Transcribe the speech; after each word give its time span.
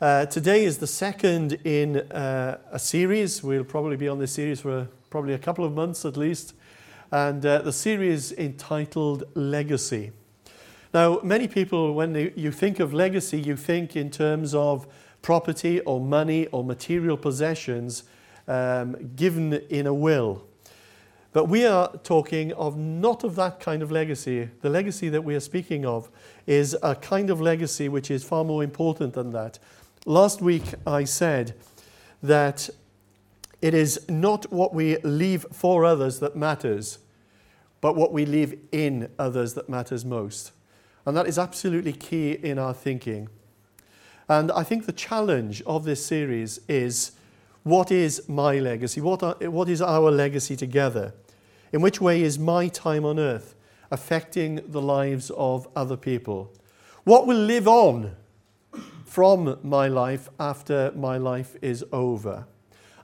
Uh, 0.00 0.24
today 0.24 0.64
is 0.64 0.78
the 0.78 0.86
second 0.86 1.52
in 1.62 1.98
uh, 1.98 2.56
a 2.72 2.78
series. 2.78 3.42
We'll 3.42 3.64
probably 3.64 3.98
be 3.98 4.08
on 4.08 4.18
this 4.18 4.32
series 4.32 4.58
for 4.58 4.78
a, 4.78 4.88
probably 5.10 5.34
a 5.34 5.38
couple 5.38 5.62
of 5.62 5.74
months 5.74 6.06
at 6.06 6.16
least. 6.16 6.54
And 7.12 7.44
uh, 7.44 7.58
the 7.58 7.72
series 7.72 8.32
entitled 8.32 9.24
Legacy. 9.34 10.12
Now, 10.94 11.20
many 11.22 11.48
people, 11.48 11.92
when 11.92 12.14
they, 12.14 12.32
you 12.34 12.50
think 12.50 12.80
of 12.80 12.94
legacy, 12.94 13.42
you 13.42 13.56
think 13.56 13.94
in 13.94 14.10
terms 14.10 14.54
of 14.54 14.86
property 15.20 15.80
or 15.80 16.00
money 16.00 16.46
or 16.46 16.64
material 16.64 17.18
possessions 17.18 18.04
um, 18.48 19.12
given 19.16 19.52
in 19.52 19.86
a 19.86 19.92
will. 19.92 20.46
But 21.34 21.44
we 21.44 21.66
are 21.66 21.92
talking 22.02 22.54
of 22.54 22.78
not 22.78 23.22
of 23.22 23.36
that 23.36 23.60
kind 23.60 23.82
of 23.82 23.92
legacy. 23.92 24.48
The 24.62 24.70
legacy 24.70 25.10
that 25.10 25.22
we 25.22 25.34
are 25.34 25.40
speaking 25.40 25.84
of 25.84 26.10
is 26.46 26.74
a 26.82 26.94
kind 26.94 27.28
of 27.28 27.38
legacy 27.38 27.90
which 27.90 28.10
is 28.10 28.24
far 28.24 28.44
more 28.44 28.64
important 28.64 29.12
than 29.12 29.30
that. 29.32 29.58
Last 30.06 30.40
week 30.40 30.62
I 30.86 31.04
said 31.04 31.54
that 32.22 32.70
it 33.60 33.74
is 33.74 34.00
not 34.08 34.50
what 34.50 34.72
we 34.72 34.96
leave 34.98 35.44
for 35.52 35.84
others 35.84 36.20
that 36.20 36.34
matters, 36.34 36.98
but 37.82 37.96
what 37.96 38.10
we 38.10 38.24
leave 38.24 38.58
in 38.72 39.10
others 39.18 39.52
that 39.54 39.68
matters 39.68 40.04
most. 40.04 40.52
And 41.04 41.14
that 41.16 41.26
is 41.26 41.38
absolutely 41.38 41.92
key 41.92 42.32
in 42.32 42.58
our 42.58 42.72
thinking. 42.72 43.28
And 44.26 44.50
I 44.52 44.62
think 44.62 44.86
the 44.86 44.92
challenge 44.92 45.60
of 45.62 45.84
this 45.84 46.04
series 46.04 46.60
is 46.66 47.12
what 47.62 47.90
is 47.90 48.26
my 48.26 48.58
legacy? 48.58 49.02
What, 49.02 49.22
are, 49.22 49.34
what 49.50 49.68
is 49.68 49.82
our 49.82 50.10
legacy 50.10 50.56
together? 50.56 51.12
In 51.72 51.82
which 51.82 52.00
way 52.00 52.22
is 52.22 52.38
my 52.38 52.68
time 52.68 53.04
on 53.04 53.18
earth 53.18 53.54
affecting 53.90 54.62
the 54.66 54.80
lives 54.80 55.30
of 55.36 55.68
other 55.76 55.96
people? 55.96 56.52
What 57.04 57.26
will 57.26 57.36
live 57.36 57.68
on 57.68 58.16
from 59.10 59.58
my 59.64 59.88
life 59.88 60.28
after 60.38 60.92
my 60.94 61.18
life 61.18 61.56
is 61.60 61.84
over? 61.90 62.46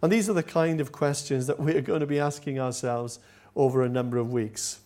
And 0.01 0.13
these 0.13 0.31
are 0.31 0.35
the 0.35 0.43
kind 0.45 0.81
of 0.81 0.93
questions 0.93 1.49
that 1.49 1.59
we're 1.59 1.81
going 1.81 1.99
to 1.99 2.07
be 2.07 2.21
asking 2.21 2.61
ourselves 2.61 3.19
over 3.57 3.83
a 3.83 3.89
number 3.89 4.17
of 4.17 4.33
weeks. 4.33 4.79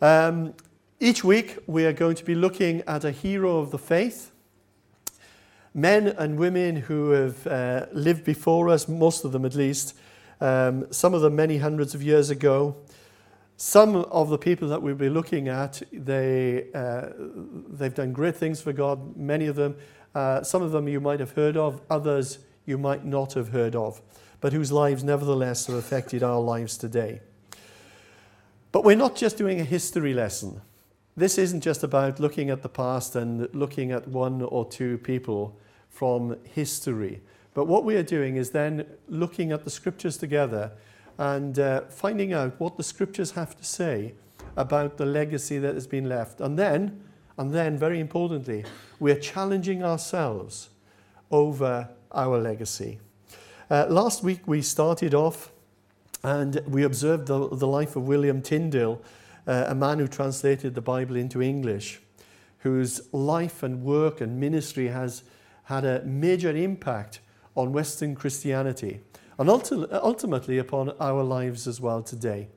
Um, 0.00 0.54
each 1.00 1.24
week, 1.24 1.58
we 1.66 1.84
are 1.86 1.92
going 1.92 2.14
to 2.14 2.24
be 2.24 2.36
looking 2.36 2.82
at 2.86 3.04
a 3.04 3.10
hero 3.10 3.58
of 3.58 3.72
the 3.72 3.78
faith, 3.78 4.30
men 5.74 6.06
and 6.06 6.38
women 6.38 6.76
who 6.76 7.10
have 7.10 7.44
uh, 7.48 7.86
lived 7.92 8.22
before 8.22 8.68
us, 8.68 8.86
most 8.86 9.24
of 9.24 9.32
them 9.32 9.44
at 9.44 9.56
least, 9.56 9.96
um, 10.40 10.86
some 10.92 11.14
of 11.14 11.20
them 11.20 11.34
many 11.34 11.58
hundreds 11.58 11.96
of 11.96 12.02
years 12.02 12.30
ago. 12.30 12.76
Some 13.56 13.96
of 13.96 14.28
the 14.28 14.38
people 14.38 14.68
that 14.68 14.82
we'll 14.82 14.94
be 14.94 15.08
looking 15.08 15.48
at, 15.48 15.82
they, 15.92 16.70
uh, 16.72 17.08
they've 17.70 17.92
done 17.92 18.12
great 18.12 18.36
things 18.36 18.60
for 18.60 18.72
God, 18.72 19.16
many 19.16 19.48
of 19.48 19.56
them. 19.56 19.74
Uh, 20.18 20.42
some 20.42 20.62
of 20.62 20.72
them 20.72 20.88
you 20.88 21.00
might 21.00 21.20
have 21.20 21.32
heard 21.32 21.56
of, 21.56 21.80
others 21.88 22.38
you 22.66 22.76
might 22.76 23.04
not 23.04 23.34
have 23.34 23.48
heard 23.50 23.76
of, 23.76 24.00
but 24.40 24.52
whose 24.52 24.72
lives 24.72 25.04
nevertheless 25.04 25.66
have 25.66 25.76
affected 25.76 26.22
our 26.22 26.40
lives 26.40 26.76
today. 26.76 27.20
But 28.72 28.84
we're 28.84 28.96
not 28.96 29.16
just 29.16 29.38
doing 29.38 29.60
a 29.60 29.64
history 29.64 30.12
lesson 30.14 30.60
this 31.18 31.36
isn't 31.36 31.62
just 31.62 31.82
about 31.82 32.20
looking 32.20 32.48
at 32.48 32.62
the 32.62 32.68
past 32.68 33.16
and 33.16 33.52
looking 33.52 33.90
at 33.90 34.06
one 34.06 34.40
or 34.40 34.64
two 34.64 34.98
people 34.98 35.58
from 35.90 36.36
history. 36.44 37.20
But 37.54 37.66
what 37.66 37.84
we 37.84 37.96
are 37.96 38.04
doing 38.04 38.36
is 38.36 38.50
then 38.50 38.86
looking 39.08 39.50
at 39.50 39.64
the 39.64 39.70
scriptures 39.70 40.16
together 40.16 40.70
and 41.18 41.58
uh, 41.58 41.80
finding 41.88 42.32
out 42.32 42.60
what 42.60 42.76
the 42.76 42.84
scriptures 42.84 43.32
have 43.32 43.56
to 43.56 43.64
say 43.64 44.14
about 44.56 44.96
the 44.96 45.06
legacy 45.06 45.58
that 45.58 45.74
has 45.74 45.88
been 45.88 46.08
left. 46.08 46.40
And 46.40 46.56
then, 46.56 47.02
and 47.38 47.52
then 47.52 47.78
very 47.78 48.00
importantly, 48.00 48.64
we're 49.00 49.18
challenging 49.18 49.82
ourselves 49.82 50.68
over 51.30 51.88
our 52.12 52.38
legacy. 52.38 52.98
Uh, 53.70 53.86
last 53.88 54.22
week 54.22 54.40
we 54.46 54.60
started 54.60 55.14
off 55.14 55.52
and 56.24 56.60
we 56.66 56.82
observed 56.82 57.26
the, 57.28 57.48
the 57.48 57.66
life 57.66 57.96
of 57.96 58.08
William 58.08 58.42
Tyndale 58.42 59.00
uh, 59.48 59.64
a 59.68 59.74
man 59.74 59.98
who 59.98 60.06
translated 60.06 60.74
the 60.74 60.82
Bible 60.82 61.16
into 61.16 61.40
English, 61.40 62.00
whose 62.58 63.00
life 63.12 63.62
and 63.62 63.82
work 63.82 64.20
and 64.20 64.38
ministry 64.38 64.88
has 64.88 65.22
had 65.64 65.84
a 65.84 66.02
major 66.04 66.50
impact 66.50 67.20
on 67.56 67.72
Western 67.72 68.14
Christianity 68.14 69.00
and 69.38 69.48
ulti- 69.48 69.88
ultimately 69.92 70.58
upon 70.58 70.90
our 71.00 71.22
lives 71.22 71.66
as 71.66 71.80
well 71.80 72.02
today. 72.02 72.48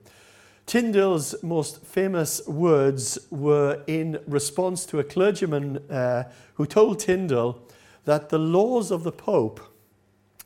Tyndale's 0.65 1.35
most 1.43 1.83
famous 1.83 2.45
words 2.47 3.19
were 3.29 3.83
in 3.87 4.19
response 4.27 4.85
to 4.85 4.99
a 4.99 5.03
clergyman 5.03 5.77
uh, 5.89 6.31
who 6.53 6.65
told 6.65 6.99
Tyndale 6.99 7.61
that 8.05 8.29
the 8.29 8.39
laws 8.39 8.91
of 8.91 9.03
the 9.03 9.11
Pope 9.11 9.59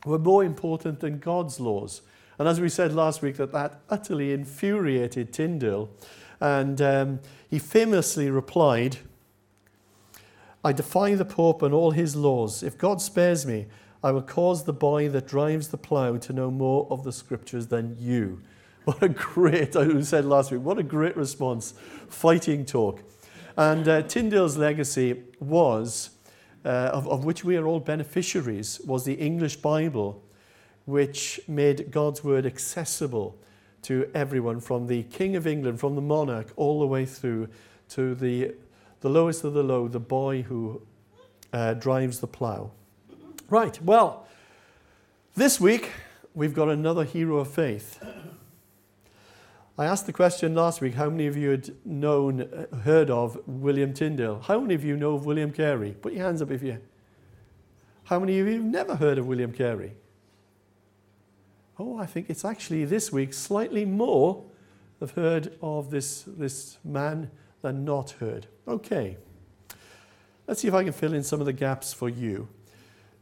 were 0.04 0.18
more 0.18 0.44
important 0.44 1.00
than 1.00 1.18
God's 1.18 1.60
laws. 1.60 2.02
And 2.38 2.48
as 2.48 2.60
we 2.60 2.68
said 2.68 2.92
last 2.92 3.22
week, 3.22 3.36
that 3.36 3.52
that 3.52 3.80
utterly 3.88 4.32
infuriated 4.32 5.32
Tyndale. 5.32 5.88
And 6.40 6.80
um, 6.82 7.20
he 7.48 7.58
famously 7.58 8.30
replied, 8.30 8.98
I 10.64 10.72
defy 10.72 11.14
the 11.14 11.24
Pope 11.24 11.62
and 11.62 11.72
all 11.72 11.92
his 11.92 12.16
laws. 12.16 12.62
If 12.62 12.76
God 12.76 13.00
spares 13.00 13.46
me, 13.46 13.66
I 14.02 14.10
will 14.10 14.22
cause 14.22 14.64
the 14.64 14.72
boy 14.72 15.08
that 15.08 15.26
drives 15.26 15.68
the 15.68 15.78
plough 15.78 16.18
to 16.18 16.32
know 16.32 16.50
more 16.50 16.86
of 16.90 17.04
the 17.04 17.12
scriptures 17.12 17.68
than 17.68 17.96
you. 17.98 18.42
What 18.86 19.02
a 19.02 19.08
great, 19.08 19.74
I 19.74 20.00
said 20.02 20.24
last 20.26 20.52
week, 20.52 20.60
what 20.60 20.78
a 20.78 20.82
great 20.84 21.16
response. 21.16 21.74
Fighting 22.08 22.64
talk. 22.64 23.02
And 23.56 23.88
uh, 23.88 24.02
Tyndale's 24.02 24.56
legacy 24.56 25.24
was, 25.40 26.10
uh, 26.64 26.68
of, 26.92 27.08
of 27.08 27.24
which 27.24 27.42
we 27.42 27.56
are 27.56 27.66
all 27.66 27.80
beneficiaries, 27.80 28.80
was 28.86 29.04
the 29.04 29.14
English 29.14 29.56
Bible, 29.56 30.22
which 30.84 31.40
made 31.48 31.90
God's 31.90 32.22
word 32.22 32.46
accessible 32.46 33.36
to 33.82 34.08
everyone 34.14 34.60
from 34.60 34.86
the 34.86 35.02
King 35.02 35.34
of 35.34 35.48
England, 35.48 35.80
from 35.80 35.96
the 35.96 36.00
monarch, 36.00 36.52
all 36.54 36.78
the 36.78 36.86
way 36.86 37.04
through 37.04 37.48
to 37.88 38.14
the, 38.14 38.54
the 39.00 39.08
lowest 39.08 39.42
of 39.42 39.52
the 39.52 39.64
low, 39.64 39.88
the 39.88 39.98
boy 39.98 40.42
who 40.42 40.80
uh, 41.52 41.74
drives 41.74 42.20
the 42.20 42.28
plough. 42.28 42.70
Right, 43.50 43.82
well, 43.82 44.28
this 45.34 45.60
week 45.60 45.90
we've 46.36 46.54
got 46.54 46.68
another 46.68 47.02
hero 47.02 47.38
of 47.38 47.48
faith. 47.48 48.00
I 49.78 49.84
asked 49.84 50.06
the 50.06 50.12
question 50.12 50.54
last 50.54 50.80
week 50.80 50.94
how 50.94 51.10
many 51.10 51.26
of 51.26 51.36
you 51.36 51.50
had 51.50 51.70
known, 51.84 52.42
uh, 52.42 52.76
heard 52.78 53.10
of 53.10 53.38
William 53.46 53.92
Tyndale? 53.92 54.40
How 54.40 54.58
many 54.58 54.74
of 54.74 54.84
you 54.84 54.96
know 54.96 55.14
of 55.14 55.26
William 55.26 55.52
Carey? 55.52 55.92
Put 55.92 56.14
your 56.14 56.24
hands 56.24 56.40
up 56.40 56.50
if 56.50 56.62
you. 56.62 56.78
How 58.04 58.18
many 58.18 58.38
of 58.38 58.46
you 58.46 58.54
have 58.54 58.64
never 58.64 58.96
heard 58.96 59.18
of 59.18 59.26
William 59.26 59.52
Carey? 59.52 59.92
oh, 61.78 61.98
I 61.98 62.06
think 62.06 62.30
it's 62.30 62.44
actually 62.44 62.84
this 62.84 63.12
week 63.12 63.34
slightly 63.34 63.84
more 63.84 64.44
have 65.00 65.12
heard 65.12 65.56
of 65.60 65.90
this, 65.90 66.22
this 66.22 66.78
man 66.84 67.30
than 67.62 67.84
not 67.84 68.12
heard. 68.12 68.46
Okay. 68.66 69.18
Let's 70.46 70.60
see 70.60 70.68
if 70.68 70.74
I 70.74 70.84
can 70.84 70.92
fill 70.92 71.12
in 71.12 71.22
some 71.22 71.40
of 71.40 71.46
the 71.46 71.52
gaps 71.52 71.92
for 71.92 72.08
you. 72.08 72.48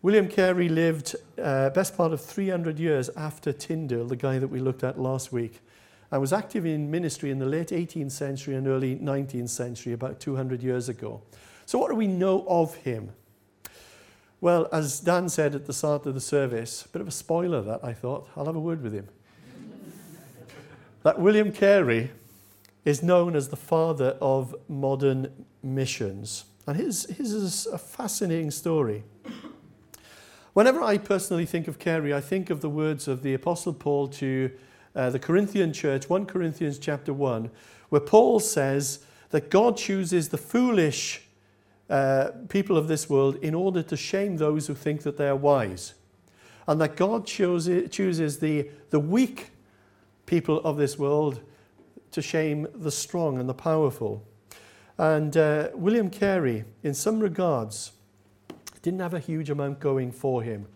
William 0.02 0.28
Carey 0.28 0.68
lived 0.68 1.16
uh, 1.42 1.70
best 1.70 1.96
part 1.96 2.12
of 2.12 2.20
300 2.20 2.78
years 2.78 3.08
after 3.16 3.52
Tyndale, 3.52 4.06
the 4.06 4.16
guy 4.16 4.38
that 4.38 4.48
we 4.48 4.60
looked 4.60 4.84
at 4.84 5.00
last 5.00 5.32
week, 5.32 5.60
and 6.14 6.20
was 6.20 6.32
active 6.32 6.64
in 6.64 6.92
ministry 6.92 7.32
in 7.32 7.40
the 7.40 7.44
late 7.44 7.70
18th 7.70 8.12
century 8.12 8.54
and 8.54 8.68
early 8.68 8.94
19th 8.94 9.48
century, 9.48 9.94
about 9.94 10.20
200 10.20 10.62
years 10.62 10.88
ago. 10.88 11.20
So, 11.66 11.76
what 11.76 11.88
do 11.88 11.96
we 11.96 12.06
know 12.06 12.46
of 12.46 12.76
him? 12.76 13.10
Well, 14.40 14.68
as 14.70 15.00
Dan 15.00 15.28
said 15.28 15.56
at 15.56 15.66
the 15.66 15.72
start 15.72 16.06
of 16.06 16.14
the 16.14 16.20
service, 16.20 16.84
a 16.84 16.88
bit 16.90 17.02
of 17.02 17.08
a 17.08 17.10
spoiler 17.10 17.62
that 17.62 17.80
I 17.82 17.92
thought, 17.92 18.28
I'll 18.36 18.46
have 18.46 18.54
a 18.54 18.60
word 18.60 18.80
with 18.80 18.94
him. 18.94 19.08
that 21.02 21.18
William 21.18 21.50
Carey 21.50 22.12
is 22.84 23.02
known 23.02 23.34
as 23.34 23.48
the 23.48 23.56
father 23.56 24.16
of 24.20 24.54
modern 24.68 25.46
missions. 25.64 26.44
And 26.68 26.76
his, 26.76 27.06
his 27.06 27.32
is 27.32 27.66
a 27.66 27.76
fascinating 27.76 28.52
story. 28.52 29.02
Whenever 30.52 30.80
I 30.80 30.96
personally 30.96 31.44
think 31.44 31.66
of 31.66 31.80
Carey, 31.80 32.14
I 32.14 32.20
think 32.20 32.50
of 32.50 32.60
the 32.60 32.70
words 32.70 33.08
of 33.08 33.24
the 33.24 33.34
Apostle 33.34 33.72
Paul 33.72 34.06
to 34.06 34.52
uh, 34.94 35.10
the 35.10 35.18
Corinthian 35.18 35.72
church, 35.72 36.08
1 36.08 36.26
Corinthians 36.26 36.78
chapter 36.78 37.12
1, 37.12 37.50
where 37.88 38.00
Paul 38.00 38.40
says 38.40 39.00
that 39.30 39.50
God 39.50 39.76
chooses 39.76 40.28
the 40.28 40.38
foolish 40.38 41.22
uh, 41.90 42.30
people 42.48 42.76
of 42.76 42.88
this 42.88 43.10
world 43.10 43.36
in 43.36 43.54
order 43.54 43.82
to 43.82 43.96
shame 43.96 44.36
those 44.36 44.66
who 44.66 44.74
think 44.74 45.02
that 45.02 45.16
they 45.16 45.28
are 45.28 45.36
wise. 45.36 45.94
And 46.66 46.80
that 46.80 46.96
God 46.96 47.26
chooses, 47.26 47.90
chooses 47.90 48.38
the, 48.38 48.70
the 48.90 49.00
weak 49.00 49.50
people 50.26 50.60
of 50.60 50.76
this 50.76 50.98
world 50.98 51.40
to 52.12 52.22
shame 52.22 52.66
the 52.74 52.90
strong 52.90 53.38
and 53.38 53.48
the 53.48 53.54
powerful. 53.54 54.24
And 54.96 55.36
uh, 55.36 55.70
William 55.74 56.08
Carey, 56.08 56.64
in 56.82 56.94
some 56.94 57.20
regards, 57.20 57.92
didn't 58.82 59.00
have 59.00 59.14
a 59.14 59.18
huge 59.18 59.50
amount 59.50 59.80
going 59.80 60.12
for 60.12 60.42
him. 60.42 60.66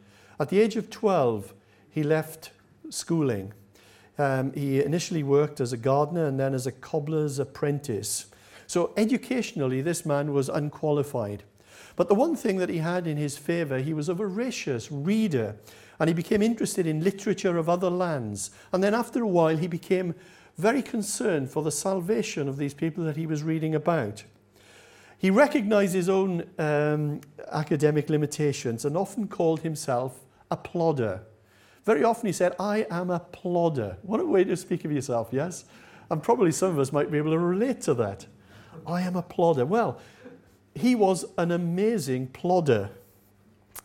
At 0.41 0.49
the 0.49 0.61
age 0.61 0.77
of 0.77 0.91
12, 0.91 1.55
he 1.91 2.03
left 2.03 2.51
schooling. 2.91 3.53
Um, 4.19 4.53
he 4.53 4.83
initially 4.83 5.23
worked 5.23 5.61
as 5.61 5.73
a 5.73 5.77
gardener 5.77 6.27
and 6.27 6.39
then 6.39 6.53
as 6.53 6.67
a 6.67 6.73
cobbler's 6.73 7.39
apprentice. 7.39 8.27
So, 8.67 8.93
educationally, 8.97 9.81
this 9.81 10.05
man 10.05 10.33
was 10.33 10.49
unqualified. 10.49 11.45
But 11.97 12.09
the 12.09 12.15
one 12.15 12.37
thing 12.37 12.59
that 12.59 12.69
he 12.69 12.79
had 12.79 13.07
in 13.07 13.17
his 13.17 13.39
favour, 13.39 13.79
he 13.79 13.95
was 13.95 14.09
a 14.09 14.15
voracious 14.15 14.91
reader 14.93 15.57
and 15.99 16.09
he 16.09 16.15
became 16.15 16.43
interested 16.43 16.87
in 16.87 17.03
literature 17.03 17.59
of 17.59 17.69
other 17.69 17.91
lands. 17.91 18.51
And 18.73 18.83
then 18.83 18.95
after 18.95 19.23
a 19.23 19.29
while, 19.29 19.57
he 19.57 19.67
became 19.67 20.15
very 20.57 20.83
concerned 20.83 21.51
for 21.51 21.63
the 21.63 21.73
salvation 21.73 22.49
of 22.49 22.57
these 22.57 22.75
people 22.75 23.05
that 23.05 23.17
he 23.17 23.27
was 23.27 23.43
reading 23.43 23.75
about. 23.75 24.25
He 25.19 25.31
recognized 25.31 25.95
his 25.95 26.09
own 26.09 26.45
um, 26.59 27.21
academic 27.51 28.09
limitations 28.09 28.85
and 28.85 28.97
often 28.97 29.27
called 29.27 29.61
himself 29.61 30.21
a 30.51 30.57
plodder. 30.57 31.23
Very 31.89 32.05
often 32.05 32.27
he 32.27 32.35
said, 32.35 32.55
I 32.61 32.87
am 32.91 33.09
a 33.09 33.19
plodder. 33.19 33.97
What 34.03 34.21
a 34.21 34.27
way 34.27 34.45
to 34.45 34.59
speak 34.59 34.85
of 34.85 34.93
yourself, 34.93 35.31
yes? 35.33 35.65
And 36.11 36.23
probably 36.23 36.53
some 36.53 36.69
of 36.69 36.79
us 36.79 36.93
might 36.93 37.11
be 37.11 37.17
able 37.17 37.31
to 37.31 37.39
relate 37.39 37.81
to 37.85 37.95
that. 37.95 38.27
I 38.87 39.01
am 39.01 39.17
a 39.17 39.23
plodder. 39.23 39.65
Well, 39.65 39.99
he 40.75 40.95
was 40.95 41.25
an 41.39 41.51
amazing 41.51 42.27
plodder 42.27 42.91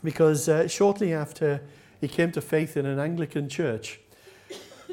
because 0.03 0.49
uh, 0.49 0.67
shortly 0.67 1.13
after 1.13 1.61
he 2.01 2.09
came 2.09 2.33
to 2.33 2.41
faith 2.41 2.75
in 2.75 2.85
an 2.85 2.99
Anglican 2.99 3.47
church, 3.47 4.01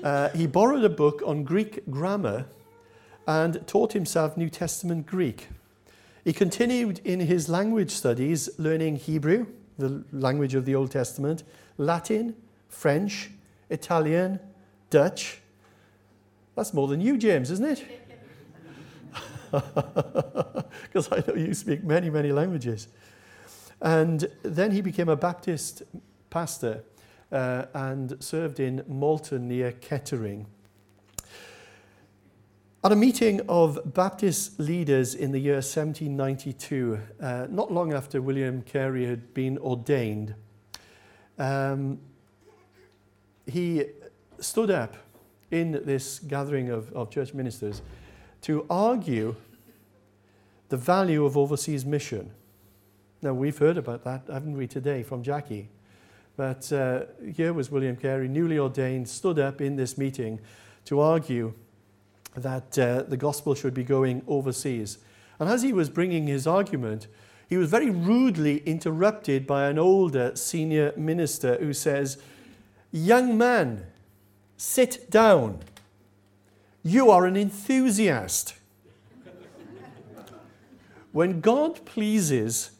uh, 0.05 0.29
he 0.29 0.47
borrowed 0.47 0.85
a 0.85 0.89
book 0.89 1.21
on 1.27 1.43
Greek 1.43 1.91
grammar 1.91 2.47
and 3.27 3.67
taught 3.67 3.93
himself 3.93 4.37
New 4.37 4.49
Testament 4.49 5.07
Greek. 5.07 5.49
He 6.23 6.33
continued 6.33 7.01
in 7.01 7.19
his 7.19 7.49
language 7.49 7.91
studies, 7.91 8.49
learning 8.57 8.99
Hebrew, 8.99 9.47
the 9.79 10.05
language 10.13 10.55
of 10.55 10.65
the 10.65 10.77
Old 10.77 10.93
Testament, 10.93 11.43
Latin, 11.77 12.37
French, 12.71 13.31
Italian, 13.69 14.41
Dutch. 14.89 15.41
That's 16.57 16.73
more 16.73 16.89
than 16.89 17.01
you, 17.01 17.19
James, 17.19 17.51
isn't 17.51 17.67
it? 17.67 17.85
Because 20.83 21.11
I 21.11 21.23
know 21.27 21.35
you 21.35 21.53
speak 21.55 21.83
many, 21.83 22.09
many 22.09 22.31
languages. 22.31 22.87
And 23.83 24.27
then 24.43 24.71
he 24.71 24.81
became 24.81 25.09
a 25.09 25.17
Baptist 25.17 25.83
pastor 26.31 26.85
uh, 27.33 27.65
and 27.75 28.17
served 28.23 28.61
in 28.61 28.85
Moulton 28.87 29.49
near 29.49 29.73
Kettering. 29.73 30.47
At 32.83 32.93
a 32.93 32.97
meeting 32.97 33.43
of 33.49 33.93
Baptist 33.93 34.59
leaders 34.59 35.15
in 35.15 35.33
the 35.33 35.39
year 35.39 35.57
1792, 35.57 36.99
uh, 37.21 37.47
not 37.51 37.71
long 37.71 37.93
after 37.93 38.23
William 38.23 38.63
Carey 38.63 39.05
had 39.05 39.35
been 39.35 39.59
ordained, 39.59 40.35
um, 41.39 41.99
he 43.47 43.87
stood 44.39 44.71
up 44.71 44.97
in 45.51 45.81
this 45.85 46.19
gathering 46.21 46.71
of, 46.71 46.93
of 46.93 47.11
church 47.11 47.35
ministers 47.35 47.83
to 48.43 48.67
argue 48.71 49.35
the 50.69 50.77
value 50.77 51.25
of 51.25 51.37
overseas 51.37 51.85
mission. 51.85 52.31
Now, 53.23 53.35
we've 53.35 53.59
heard 53.59 53.77
about 53.77 54.05
that, 54.05 54.23
haven't 54.33 54.57
we, 54.57 54.67
today 54.67 55.03
from 55.03 55.23
Jackie? 55.23 55.69
But 56.37 56.73
uh, 56.73 57.03
here 57.35 57.53
was 57.53 57.71
William 57.71 57.97
Carey, 57.97 58.29
newly 58.29 58.59
ordained, 58.59 59.09
stood 59.09 59.39
up 59.39 59.61
in 59.61 59.77
this 59.77 59.99
meeting 59.99 60.41
to 60.87 61.01
argue 61.01 61.53
that 62.35 62.79
uh, 62.79 63.03
the 63.03 63.17
gospel 63.17 63.55
should 63.55 63.75
be 63.75 63.85
going 63.85 64.23
overseas. 64.27 64.99
And 65.39 65.49
as 65.51 65.63
he 65.63 65.73
was 65.73 65.91
bringing 65.91 66.27
his 66.27 66.47
argument, 66.47 67.09
he 67.49 67.57
was 67.57 67.69
very 67.69 67.91
rudely 67.91 68.59
interrupted 68.59 69.47
by 69.47 69.69
an 69.69 69.79
older 69.79 70.35
senior 70.37 70.95
minister 70.97 71.57
who 71.57 71.73
says, 71.73 72.19
Young 72.93 73.39
man, 73.39 73.87
sit 74.57 75.11
down. 75.11 75.61
You 76.83 77.11
are 77.11 77.27
an 77.27 77.37
enthusiast. 77.37 78.55
when 81.13 81.41
God 81.41 81.85
pleases 81.85 82.71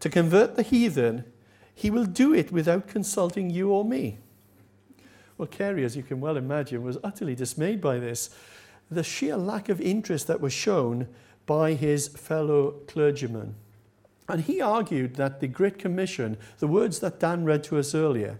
to 0.00 0.08
convert 0.08 0.56
the 0.56 0.62
heathen, 0.62 1.24
he 1.74 1.90
will 1.90 2.04
do 2.04 2.34
it 2.34 2.50
without 2.50 2.88
consulting 2.88 3.50
you 3.50 3.70
or 3.70 3.84
me. 3.84 4.18
Well, 5.38 5.48
Carey, 5.48 5.84
as 5.84 5.96
you 5.96 6.02
can 6.02 6.20
well 6.20 6.36
imagine, 6.36 6.82
was 6.82 6.98
utterly 7.02 7.34
dismayed 7.34 7.80
by 7.80 7.98
this. 7.98 8.30
The 8.90 9.02
sheer 9.02 9.36
lack 9.36 9.68
of 9.68 9.80
interest 9.80 10.26
that 10.26 10.40
was 10.40 10.52
shown 10.52 11.08
by 11.46 11.74
his 11.74 12.08
fellow 12.08 12.72
clergymen. 12.86 13.54
And 14.28 14.42
he 14.42 14.60
argued 14.60 15.14
that 15.14 15.40
the 15.40 15.48
Great 15.48 15.78
Commission, 15.78 16.36
the 16.58 16.68
words 16.68 17.00
that 17.00 17.18
Dan 17.18 17.44
read 17.44 17.64
to 17.64 17.78
us 17.78 17.94
earlier, 17.94 18.38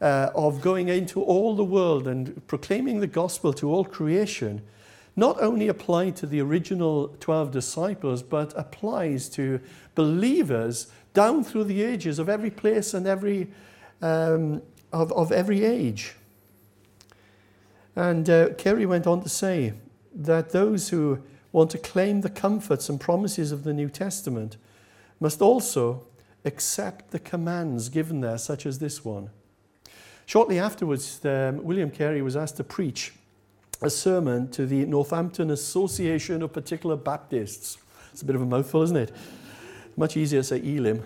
uh, 0.00 0.30
of 0.34 0.60
going 0.60 0.88
into 0.88 1.22
all 1.22 1.54
the 1.54 1.64
world 1.64 2.06
and 2.06 2.46
proclaiming 2.46 3.00
the 3.00 3.06
gospel 3.06 3.52
to 3.52 3.70
all 3.70 3.84
creation, 3.84 4.62
not 5.16 5.40
only 5.42 5.68
applied 5.68 6.16
to 6.16 6.26
the 6.26 6.40
original 6.40 7.08
12 7.20 7.50
disciples, 7.50 8.22
but 8.22 8.52
applies 8.56 9.28
to 9.28 9.60
believers 9.94 10.86
down 11.12 11.44
through 11.44 11.64
the 11.64 11.82
ages 11.82 12.18
of 12.18 12.28
every 12.28 12.50
place 12.50 12.94
and 12.94 13.06
every, 13.06 13.48
um, 14.00 14.62
of, 14.92 15.12
of 15.12 15.32
every 15.32 15.64
age. 15.64 16.14
And 17.96 18.30
uh, 18.30 18.54
Carey 18.54 18.86
went 18.86 19.06
on 19.06 19.22
to 19.22 19.28
say 19.28 19.74
that 20.14 20.50
those 20.50 20.88
who 20.90 21.22
want 21.52 21.70
to 21.70 21.78
claim 21.78 22.20
the 22.20 22.30
comforts 22.30 22.88
and 22.88 23.00
promises 23.00 23.52
of 23.52 23.64
the 23.64 23.74
New 23.74 23.88
Testament 23.88 24.56
must 25.18 25.42
also 25.42 26.06
accept 26.44 27.10
the 27.10 27.18
commands 27.18 27.88
given 27.88 28.20
there, 28.20 28.38
such 28.38 28.64
as 28.64 28.78
this 28.78 29.04
one. 29.04 29.30
Shortly 30.30 30.60
afterwards, 30.60 31.18
um, 31.24 31.60
William 31.64 31.90
Carey 31.90 32.22
was 32.22 32.36
asked 32.36 32.56
to 32.58 32.62
preach 32.62 33.14
a 33.82 33.90
sermon 33.90 34.48
to 34.52 34.64
the 34.64 34.86
Northampton 34.86 35.50
Association 35.50 36.40
of 36.40 36.52
Particular 36.52 36.94
Baptists. 36.94 37.78
It's 38.12 38.22
a 38.22 38.24
bit 38.24 38.36
of 38.36 38.42
a 38.42 38.46
mouthful, 38.46 38.82
isn't 38.82 38.96
it? 38.96 39.12
Much 39.96 40.16
easier 40.16 40.38
to 40.38 40.44
say 40.44 40.58
Elim. 40.58 41.02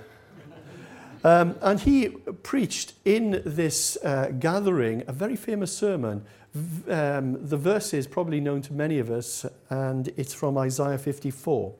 Um, 1.25 1.57
and 1.63 1.81
he 1.81 2.11
preached 2.43 2.93
in 3.07 3.41
this 3.47 3.97
uh, 4.05 4.31
gathering 4.39 5.05
a 5.07 5.13
very 5.15 5.37
famous 5.37 5.75
sermon. 5.75 6.23
Um, 6.87 7.49
the 7.49 7.57
verse 7.57 7.95
is 7.95 8.07
probably 8.07 8.41
known 8.41 8.61
to 8.61 8.75
many 8.75 8.99
of 8.99 9.11
us, 9.11 9.47
and 9.71 10.09
it's 10.19 10.35
from 10.35 10.59
Isaiah 10.59 10.99
54, 10.99 11.73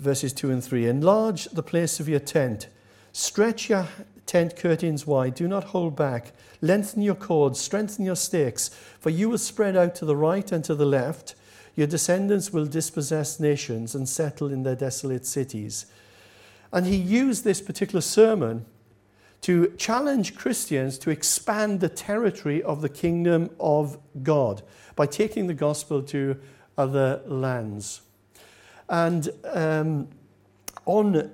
verses 0.00 0.32
2 0.32 0.50
and 0.50 0.64
3. 0.64 0.88
Enlarge 0.88 1.44
the 1.44 1.62
place 1.62 2.00
of 2.00 2.08
your 2.08 2.18
tent, 2.18 2.66
stretch 3.12 3.70
your 3.70 3.86
tent 4.26 4.56
curtains 4.56 5.06
wide, 5.06 5.34
do 5.34 5.48
not 5.48 5.64
hold 5.64 5.96
back, 5.96 6.32
lengthen 6.60 7.02
your 7.02 7.14
cords, 7.14 7.60
strengthen 7.60 8.04
your 8.04 8.16
stakes, 8.16 8.68
for 8.98 9.10
you 9.10 9.28
will 9.30 9.38
spread 9.38 9.76
out 9.76 9.94
to 9.94 10.04
the 10.04 10.16
right 10.16 10.50
and 10.52 10.64
to 10.64 10.74
the 10.74 10.84
left. 10.84 11.34
Your 11.76 11.86
descendants 11.86 12.52
will 12.52 12.66
dispossess 12.66 13.38
nations 13.38 13.94
and 13.94 14.08
settle 14.08 14.52
in 14.52 14.62
their 14.62 14.74
desolate 14.74 15.26
cities. 15.26 15.86
And 16.72 16.86
he 16.86 16.96
used 16.96 17.44
this 17.44 17.60
particular 17.60 18.00
sermon 18.00 18.66
to 19.42 19.72
challenge 19.76 20.34
Christians 20.34 20.98
to 20.98 21.10
expand 21.10 21.80
the 21.80 21.88
territory 21.88 22.62
of 22.62 22.80
the 22.80 22.88
kingdom 22.88 23.50
of 23.60 23.98
God 24.22 24.62
by 24.96 25.06
taking 25.06 25.46
the 25.46 25.54
gospel 25.54 26.02
to 26.02 26.36
other 26.76 27.20
lands. 27.26 28.00
And 28.88 29.28
um, 29.44 30.08
on 30.84 31.30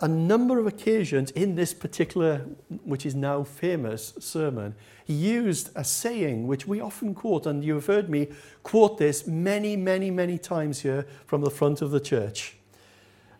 a 0.00 0.08
number 0.08 0.58
of 0.58 0.66
occasions 0.66 1.30
in 1.32 1.56
this 1.56 1.74
particular, 1.74 2.46
which 2.84 3.04
is 3.04 3.14
now 3.14 3.42
famous 3.42 4.14
sermon, 4.20 4.74
he 5.04 5.12
used 5.12 5.70
a 5.74 5.82
saying 5.84 6.46
which 6.46 6.66
we 6.66 6.80
often 6.80 7.14
quote, 7.14 7.46
and 7.46 7.64
you 7.64 7.74
have 7.74 7.86
heard 7.86 8.08
me 8.08 8.28
quote 8.62 8.98
this 8.98 9.26
many, 9.26 9.76
many, 9.76 10.10
many 10.10 10.38
times 10.38 10.80
here 10.80 11.06
from 11.26 11.40
the 11.40 11.50
front 11.50 11.82
of 11.82 11.90
the 11.90 12.00
church. 12.00 12.56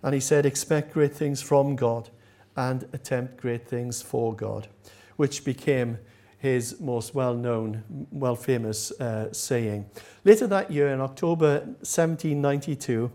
And 0.02 0.14
he 0.14 0.20
said, 0.20 0.46
Expect 0.46 0.92
great 0.92 1.14
things 1.14 1.42
from 1.42 1.76
God 1.76 2.10
and 2.56 2.88
attempt 2.92 3.36
great 3.36 3.68
things 3.68 4.02
for 4.02 4.34
God, 4.34 4.68
which 5.16 5.44
became 5.44 5.98
his 6.38 6.80
most 6.80 7.14
well 7.14 7.34
known, 7.34 8.06
well 8.10 8.36
famous 8.36 8.90
uh, 9.00 9.32
saying. 9.32 9.86
Later 10.24 10.46
that 10.46 10.70
year, 10.70 10.88
in 10.88 11.00
October 11.00 11.58
1792, 11.58 13.10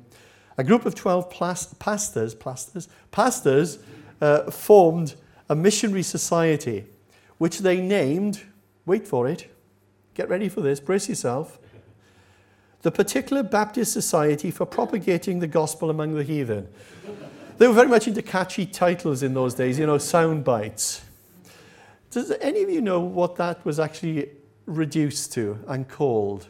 a 0.58 0.64
group 0.64 0.86
of 0.86 0.96
12 0.96 1.30
plas- 1.30 1.74
pastors, 1.76 2.36
pastors, 2.36 2.88
pastors 3.12 3.80
uh, 4.22 4.52
formed 4.52 5.16
a 5.50 5.56
missionary 5.56 6.04
society, 6.04 6.86
which 7.38 7.60
they 7.60 7.82
named, 7.82 8.44
wait 8.86 9.08
for 9.08 9.28
it, 9.28 9.54
get 10.14 10.30
ready 10.30 10.50
for 10.50 10.62
this, 10.62 10.80
brace 10.80 11.10
yourself, 11.10 11.60
the 12.82 12.92
particular 12.92 13.44
Baptist 13.44 13.94
Society 13.94 14.52
for 14.52 14.66
propagating 14.66 15.40
the 15.40 15.48
gospel 15.48 15.90
among 15.90 16.16
the 16.16 16.24
heathen. 16.24 16.68
They 17.58 17.68
were 17.68 17.74
very 17.74 17.88
much 17.88 18.08
into 18.08 18.22
catchy 18.22 18.66
titles 18.66 19.24
in 19.24 19.34
those 19.34 19.54
days, 19.54 19.80
you 19.80 19.86
know, 19.86 19.98
sound 19.98 20.44
bites. 20.44 21.02
Does 22.12 22.32
any 22.42 22.62
of 22.62 22.70
you 22.70 22.82
know 22.82 23.00
what 23.00 23.36
that 23.38 23.64
was 23.66 23.80
actually 23.80 24.30
reduced 24.66 25.34
to 25.34 25.60
and 25.68 25.88
called? 25.88 26.48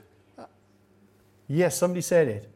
Yes, 1.48 1.78
somebody 1.78 2.02
said 2.02 2.28
it. 2.28 2.53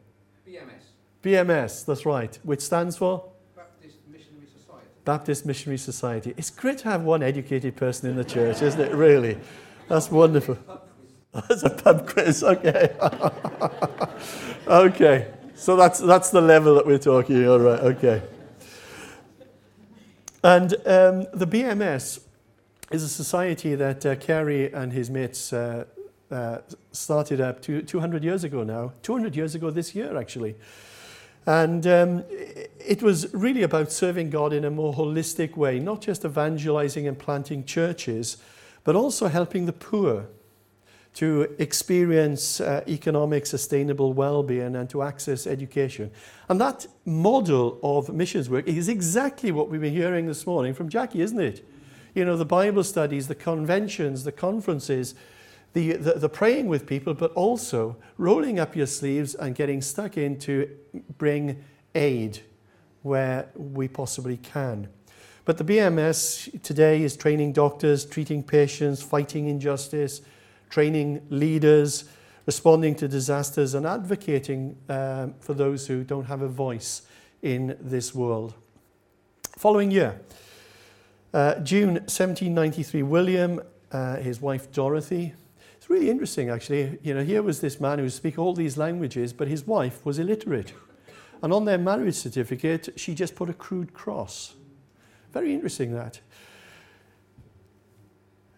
BMS. 1.22 1.84
That's 1.84 2.06
right, 2.06 2.38
which 2.42 2.60
stands 2.60 2.96
for? 2.96 3.24
Baptist 3.56 3.98
Missionary 4.10 4.46
Society. 4.46 4.88
Baptist 5.04 5.46
Missionary 5.46 5.78
Society. 5.78 6.34
It's 6.36 6.50
great 6.50 6.78
to 6.78 6.88
have 6.88 7.02
one 7.02 7.22
educated 7.22 7.76
person 7.76 8.10
in 8.10 8.16
the 8.16 8.24
church, 8.24 8.62
isn't 8.62 8.80
it? 8.80 8.94
Really. 8.94 9.38
That's 9.88 10.10
wonderful. 10.10 10.58
That's 11.32 11.62
a 11.62 11.70
pub 11.70 12.08
quiz, 12.08 12.42
okay. 12.42 12.96
okay. 14.66 15.32
So 15.54 15.76
that's, 15.76 15.98
that's 15.98 16.30
the 16.30 16.40
level 16.40 16.74
that 16.76 16.86
we're 16.86 16.98
talking. 16.98 17.46
All 17.48 17.58
right, 17.58 17.80
okay. 17.80 18.22
And 20.42 20.72
um, 20.86 21.26
the 21.34 21.46
BMS 21.46 22.20
is 22.90 23.02
a 23.02 23.08
society 23.08 23.74
that 23.74 24.06
uh, 24.06 24.14
Carey 24.16 24.72
and 24.72 24.92
his 24.92 25.10
mates 25.10 25.52
uh, 25.52 25.84
uh, 26.30 26.58
started 26.92 27.40
up 27.40 27.60
two, 27.60 27.82
200 27.82 28.22
years 28.22 28.44
ago 28.44 28.62
now, 28.62 28.92
200 29.02 29.34
years 29.34 29.54
ago 29.54 29.70
this 29.70 29.94
year, 29.94 30.16
actually. 30.16 30.54
And 31.48 31.86
um, 31.86 32.24
it 32.28 33.02
was 33.02 33.32
really 33.32 33.62
about 33.62 33.90
serving 33.90 34.28
God 34.28 34.52
in 34.52 34.66
a 34.66 34.70
more 34.70 34.92
holistic 34.92 35.56
way, 35.56 35.78
not 35.78 36.02
just 36.02 36.26
evangelizing 36.26 37.08
and 37.08 37.18
planting 37.18 37.64
churches, 37.64 38.36
but 38.84 38.94
also 38.94 39.28
helping 39.28 39.64
the 39.64 39.72
poor 39.72 40.26
to 41.14 41.56
experience 41.58 42.60
uh, 42.60 42.84
economic, 42.86 43.46
sustainable 43.46 44.12
well 44.12 44.42
being 44.42 44.76
and 44.76 44.90
to 44.90 45.02
access 45.02 45.46
education. 45.46 46.10
And 46.50 46.60
that 46.60 46.86
model 47.06 47.80
of 47.82 48.12
missions 48.12 48.50
work 48.50 48.68
is 48.68 48.90
exactly 48.90 49.50
what 49.50 49.70
we've 49.70 49.80
been 49.80 49.94
hearing 49.94 50.26
this 50.26 50.46
morning 50.46 50.74
from 50.74 50.90
Jackie, 50.90 51.22
isn't 51.22 51.40
it? 51.40 51.66
You 52.14 52.26
know, 52.26 52.36
the 52.36 52.44
Bible 52.44 52.84
studies, 52.84 53.26
the 53.26 53.34
conventions, 53.34 54.24
the 54.24 54.32
conferences, 54.32 55.14
the, 55.72 55.92
the, 55.92 56.12
the, 56.14 56.28
praying 56.28 56.66
with 56.66 56.86
people, 56.86 57.14
but 57.14 57.32
also 57.32 57.96
rolling 58.16 58.58
up 58.58 58.74
your 58.74 58.86
sleeves 58.86 59.34
and 59.34 59.54
getting 59.54 59.82
stuck 59.82 60.16
in 60.16 60.38
to 60.40 60.68
bring 61.18 61.62
aid 61.94 62.40
where 63.02 63.48
we 63.54 63.88
possibly 63.88 64.36
can. 64.36 64.88
But 65.44 65.56
the 65.56 65.64
BMS 65.64 66.62
today 66.62 67.02
is 67.02 67.16
training 67.16 67.52
doctors, 67.52 68.04
treating 68.04 68.42
patients, 68.42 69.02
fighting 69.02 69.48
injustice, 69.48 70.20
training 70.68 71.22
leaders, 71.30 72.04
responding 72.44 72.94
to 72.96 73.08
disasters, 73.08 73.74
and 73.74 73.86
advocating 73.86 74.76
um, 74.88 75.34
for 75.40 75.54
those 75.54 75.86
who 75.86 76.04
don't 76.04 76.24
have 76.24 76.42
a 76.42 76.48
voice 76.48 77.02
in 77.42 77.76
this 77.80 78.14
world. 78.14 78.54
Following 79.56 79.90
year, 79.90 80.20
uh, 81.32 81.56
June 81.60 81.94
1793, 81.94 83.02
William, 83.02 83.60
uh, 83.90 84.16
his 84.16 84.40
wife 84.40 84.70
Dorothy, 84.72 85.34
really 85.88 86.10
interesting, 86.10 86.50
actually. 86.50 86.98
You 87.02 87.14
know, 87.14 87.24
here 87.24 87.42
was 87.42 87.60
this 87.60 87.80
man 87.80 87.98
who 87.98 88.10
speak 88.10 88.38
all 88.38 88.54
these 88.54 88.76
languages, 88.76 89.32
but 89.32 89.48
his 89.48 89.66
wife 89.66 90.04
was 90.04 90.18
illiterate. 90.18 90.72
And 91.42 91.52
on 91.52 91.64
their 91.64 91.78
marriage 91.78 92.14
certificate, 92.14 92.90
she 92.96 93.14
just 93.14 93.34
put 93.34 93.48
a 93.48 93.54
crude 93.54 93.92
cross. 93.94 94.54
Very 95.32 95.54
interesting, 95.54 95.94
that. 95.94 96.20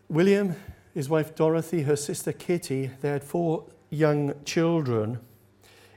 William, 0.09 0.57
his 0.95 1.09
wife 1.09 1.35
Dorothy, 1.35 1.83
her 1.83 1.97
sister 1.97 2.33
Kitty, 2.33 2.91
they 3.01 3.11
had 3.11 3.23
four 3.23 3.67
young 3.91 4.35
children. 4.45 5.21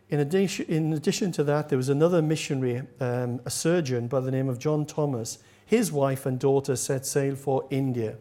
In 0.10 0.20
addition, 0.20 0.66
in 0.68 0.94
addition 0.94 1.32
to 1.34 1.44
that, 1.46 1.70
there 1.70 1.78
was 1.78 1.90
another 1.90 2.22
missionary, 2.22 2.84
um, 3.00 3.40
a 3.46 3.50
surgeon 3.50 4.08
by 4.08 4.20
the 4.20 4.30
name 4.30 4.50
of 4.50 4.60
John 4.60 4.86
Thomas. 4.86 5.40
His 5.66 5.92
wife 5.92 6.26
and 6.26 6.38
daughter 6.38 6.76
set 6.76 7.06
sail 7.06 7.36
for 7.36 7.66
India. 7.72 8.18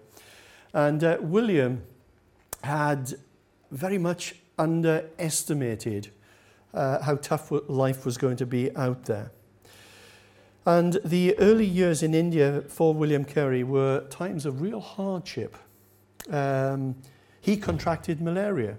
And 0.73 1.05
uh, 1.05 1.19
William 1.21 1.83
had 2.63 3.15
very 3.71 3.99
much 3.99 4.35
underestimated 4.59 6.11
uh, 6.75 7.03
how 7.03 7.17
tough 7.17 7.53
life 7.69 8.05
was 8.05 8.17
going 8.17 8.37
to 8.37 8.47
be 8.47 8.75
out 8.77 9.05
there. 9.05 9.31
And 10.65 10.99
the 11.05 11.37
early 11.39 11.67
years 11.67 12.03
in 12.03 12.15
India 12.15 12.63
for 12.63 12.95
William 12.95 13.25
Carey 13.25 13.65
were 13.65 14.07
times 14.09 14.47
of 14.47 14.61
real 14.61 14.81
hardship. 14.81 15.57
Um, 16.31 16.95
he 17.41 17.57
contracted 17.57 18.21
malaria. 18.21 18.77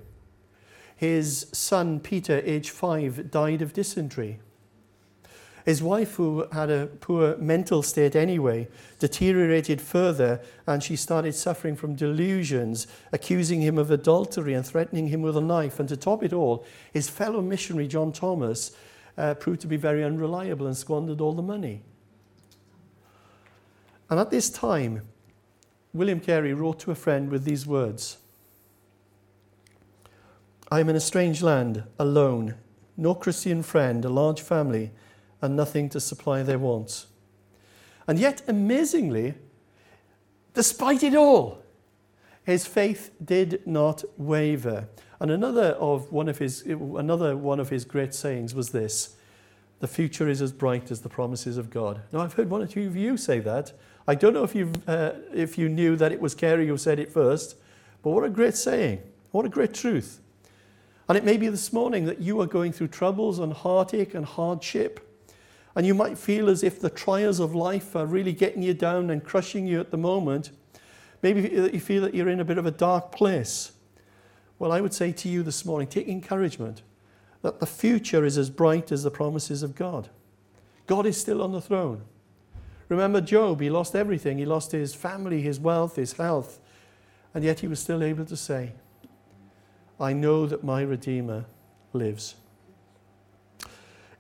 His 0.96 1.48
son, 1.52 2.00
Peter, 2.00 2.42
age 2.46 2.70
five, 2.70 3.30
died 3.30 3.62
of 3.62 3.74
dysentery. 3.74 4.40
His 5.65 5.82
wife, 5.82 6.15
who 6.15 6.46
had 6.51 6.70
a 6.70 6.88
poor 6.88 7.38
mental 7.38 7.84
state 7.84 8.15
anyway, 8.15 8.67
deteriorated 9.00 9.79
further 9.82 10.41
and 10.67 10.84
she 10.84 10.96
started 10.96 11.34
suffering 11.36 11.75
from 11.75 11.96
delusions, 11.96 12.86
accusing 13.13 13.62
him 13.62 13.77
of 13.77 13.89
adultery 13.89 14.53
and 14.53 14.65
threatening 14.65 15.08
him 15.08 15.22
with 15.22 15.38
a 15.38 15.41
knife. 15.41 15.79
And 15.79 15.88
to 15.89 15.96
top 15.96 16.22
it 16.22 16.34
all, 16.34 16.65
his 16.91 17.10
fellow 17.10 17.41
missionary, 17.41 17.88
John 17.88 18.12
Thomas, 18.12 18.72
uh, 19.17 19.36
proved 19.36 19.62
to 19.62 19.67
be 19.67 19.77
very 19.77 20.03
unreliable 20.03 20.67
and 20.67 20.75
squandered 20.75 21.22
all 21.22 21.34
the 21.34 21.41
money. 21.41 21.84
And 24.10 24.20
at 24.20 24.32
this 24.32 24.50
time, 24.50 25.03
William 25.93 26.20
Carey 26.20 26.53
wrote 26.53 26.79
to 26.82 26.91
a 26.91 26.96
friend 26.96 27.29
with 27.29 27.46
these 27.46 27.65
words 27.65 28.17
I 30.70 30.79
am 30.79 30.89
in 30.89 30.96
a 30.96 31.00
strange 31.00 31.41
land, 31.41 31.84
alone, 32.00 32.55
no 32.98 33.15
Christian 33.15 33.63
friend, 33.63 34.03
a 34.03 34.10
large 34.10 34.41
family 34.41 34.91
and 35.43 35.57
nothing 35.57 35.89
to 35.89 36.00
supply 36.00 36.41
their 36.41 36.57
wants. 36.57 37.07
And 38.07 38.17
yet, 38.17 38.41
amazingly, 38.47 39.33
despite 40.53 41.03
it 41.03 41.13
all, 41.13 41.62
his 42.43 42.65
faith 42.65 43.12
did 43.23 43.62
not 43.67 44.05
waver. 44.17 44.88
And 45.19 45.29
another 45.29 45.71
of 45.73 46.12
one 46.12 46.29
of 46.29 46.38
his 46.38 46.62
another 46.62 47.35
one 47.35 47.59
of 47.59 47.69
his 47.69 47.83
great 47.83 48.13
sayings 48.13 48.55
was 48.55 48.69
this: 48.69 49.15
"The 49.79 49.88
future 49.88 50.29
is 50.29 50.41
as 50.41 50.53
bright 50.53 50.91
as 50.91 51.01
the 51.01 51.09
promises 51.09 51.57
of 51.57 51.69
God." 51.69 52.01
Now, 52.13 52.21
I've 52.21 52.33
heard 52.33 52.50
one 52.50 52.62
or 52.62 52.67
two 52.67 52.88
of 52.88 52.95
you 52.95 53.17
say 53.17 53.39
that. 53.39 53.73
I 54.07 54.15
don't 54.15 54.33
know 54.33 54.43
if 54.43 54.55
you 54.55 54.71
uh, 54.88 55.12
if 55.33 55.57
you 55.57 55.67
knew 55.67 55.97
that 55.97 56.13
it 56.13 56.21
was 56.21 56.35
Carey 56.35 56.67
who 56.67 56.77
said 56.77 57.00
it 57.00 57.12
first, 57.12 57.57
but 58.01 58.12
what 58.12 58.23
a 58.23 58.29
great 58.29 58.55
saying! 58.55 59.01
What 59.31 59.45
a 59.45 59.50
great 59.50 59.73
truth! 59.73 60.21
And 61.09 61.17
it 61.17 61.25
may 61.25 61.35
be 61.35 61.50
this 61.50 61.73
morning 61.73 62.05
that 62.05 62.21
you 62.21 62.39
are 62.39 62.47
going 62.47 62.71
through 62.71 62.89
troubles 62.89 63.39
and 63.39 63.51
heartache 63.51 64.13
and 64.13 64.25
hardship. 64.25 65.09
And 65.75 65.88
you 65.88 65.94
might 65.94 66.18
feel 66.18 66.50
as 66.50 66.63
if 66.63 66.80
the 66.80 66.89
trials 66.89 67.39
of 67.39 67.56
life 67.56 67.96
are 67.96 68.06
really 68.06 68.34
getting 68.34 68.62
you 68.62 68.74
down 68.74 69.10
and 69.10 69.24
crushing 69.24 69.65
you 69.65 69.80
at 69.80 69.92
the 69.92 69.98
moment. 69.98 70.51
Maybe 71.22 71.42
you 71.42 71.80
feel 71.80 72.01
that 72.03 72.13
you're 72.13 72.30
in 72.30 72.39
a 72.39 72.46
bit 72.46 72.58
of 72.58 72.65
a 72.65 72.72
dark 72.72 73.12
place. 73.12 73.72
Well, 74.60 74.72
I 74.72 74.82
would 74.82 74.94
say 74.94 75.12
to 75.12 75.30
you 75.30 75.42
this 75.42 75.65
morning 75.65 75.88
take 75.88 76.08
encouragement 76.08 76.84
that 77.42 77.60
the 77.60 77.65
future 77.65 78.24
is 78.24 78.38
as 78.38 78.50
bright 78.50 78.92
as 78.92 79.03
the 79.03 79.12
promises 79.12 79.63
of 79.63 79.75
God. 79.75 80.10
God 80.86 81.06
is 81.06 81.20
still 81.20 81.42
on 81.42 81.51
the 81.51 81.62
throne. 81.62 82.03
Remember 82.89 83.22
Job, 83.22 83.62
he 83.62 83.70
lost 83.70 83.96
everything. 83.96 84.38
He 84.38 84.46
lost 84.46 84.72
his 84.72 84.94
family, 84.94 85.42
his 85.42 85.60
wealth, 85.60 85.96
his 85.96 86.13
health. 86.13 86.60
And 87.34 87.44
yet 87.44 87.62
he 87.62 87.68
was 87.68 87.80
still 87.80 88.03
able 88.03 88.25
to 88.25 88.38
say, 88.38 88.74
I 90.00 90.13
know 90.13 90.46
that 90.46 90.63
my 90.63 90.82
Redeemer 90.82 91.46
lives. 91.94 92.36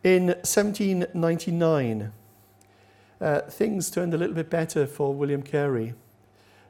In 0.03 0.25
1799, 0.27 2.11
uh, 3.21 3.39
things 3.41 3.89
turned 3.89 4.13
a 4.13 4.17
little 4.17 4.35
bit 4.35 4.49
better 4.49 4.85
for 4.85 5.13
William 5.13 5.41
Carey 5.41 5.93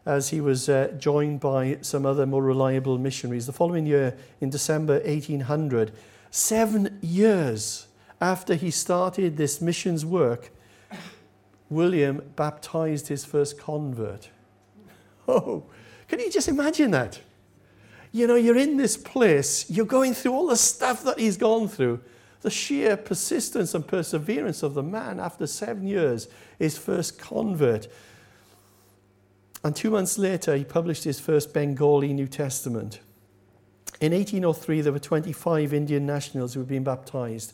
as 0.05 0.29
he 0.29 0.39
was 0.39 0.69
uh, 0.69 0.93
joined 0.99 1.39
by 1.39 1.79
some 1.81 2.05
other 2.05 2.27
more 2.27 2.43
reliable 2.43 2.99
missionaries. 2.99 3.47
The 3.47 3.51
following 3.51 3.87
year, 3.87 4.15
in 4.39 4.51
December 4.51 4.99
1800, 4.99 5.93
seven 6.29 6.99
years 7.01 7.87
after 8.21 8.53
he 8.53 8.69
started 8.69 9.35
this 9.35 9.59
missions 9.59 10.05
work, 10.05 10.51
William 11.71 12.21
baptized 12.35 13.07
his 13.07 13.25
first 13.25 13.57
convert. 13.57 14.29
Oh, 15.27 15.63
can 16.07 16.19
you 16.19 16.29
just 16.29 16.49
imagine 16.49 16.91
that? 16.91 17.19
You 18.11 18.27
know, 18.27 18.35
you're 18.35 18.57
in 18.57 18.77
this 18.77 18.95
place, 18.95 19.71
you're 19.71 19.87
going 19.87 20.13
through 20.13 20.33
all 20.33 20.47
the 20.47 20.55
stuff 20.55 21.03
that 21.05 21.17
he's 21.17 21.37
gone 21.37 21.67
through, 21.67 21.99
the 22.43 22.51
sheer 22.51 22.95
persistence 22.95 23.73
and 23.73 23.85
perseverance 23.87 24.61
of 24.63 24.75
the 24.75 24.83
man 24.83 25.19
after 25.19 25.47
seven 25.47 25.87
years, 25.87 26.27
his 26.59 26.77
first 26.77 27.17
convert. 27.17 27.87
And 29.63 29.75
two 29.75 29.89
months 29.89 30.17
later, 30.17 30.55
he 30.55 30.63
published 30.65 31.05
his 31.05 31.21
first 31.21 31.53
Bengali 31.53 32.13
New 32.13 32.27
Testament. 32.27 32.99
In 34.01 34.11
1803, 34.11 34.81
there 34.81 34.91
were 34.91 34.99
25 34.99 35.73
Indian 35.73 36.05
nationals 36.05 36.53
who 36.53 36.59
had 36.59 36.67
been 36.67 36.83
baptized. 36.83 37.53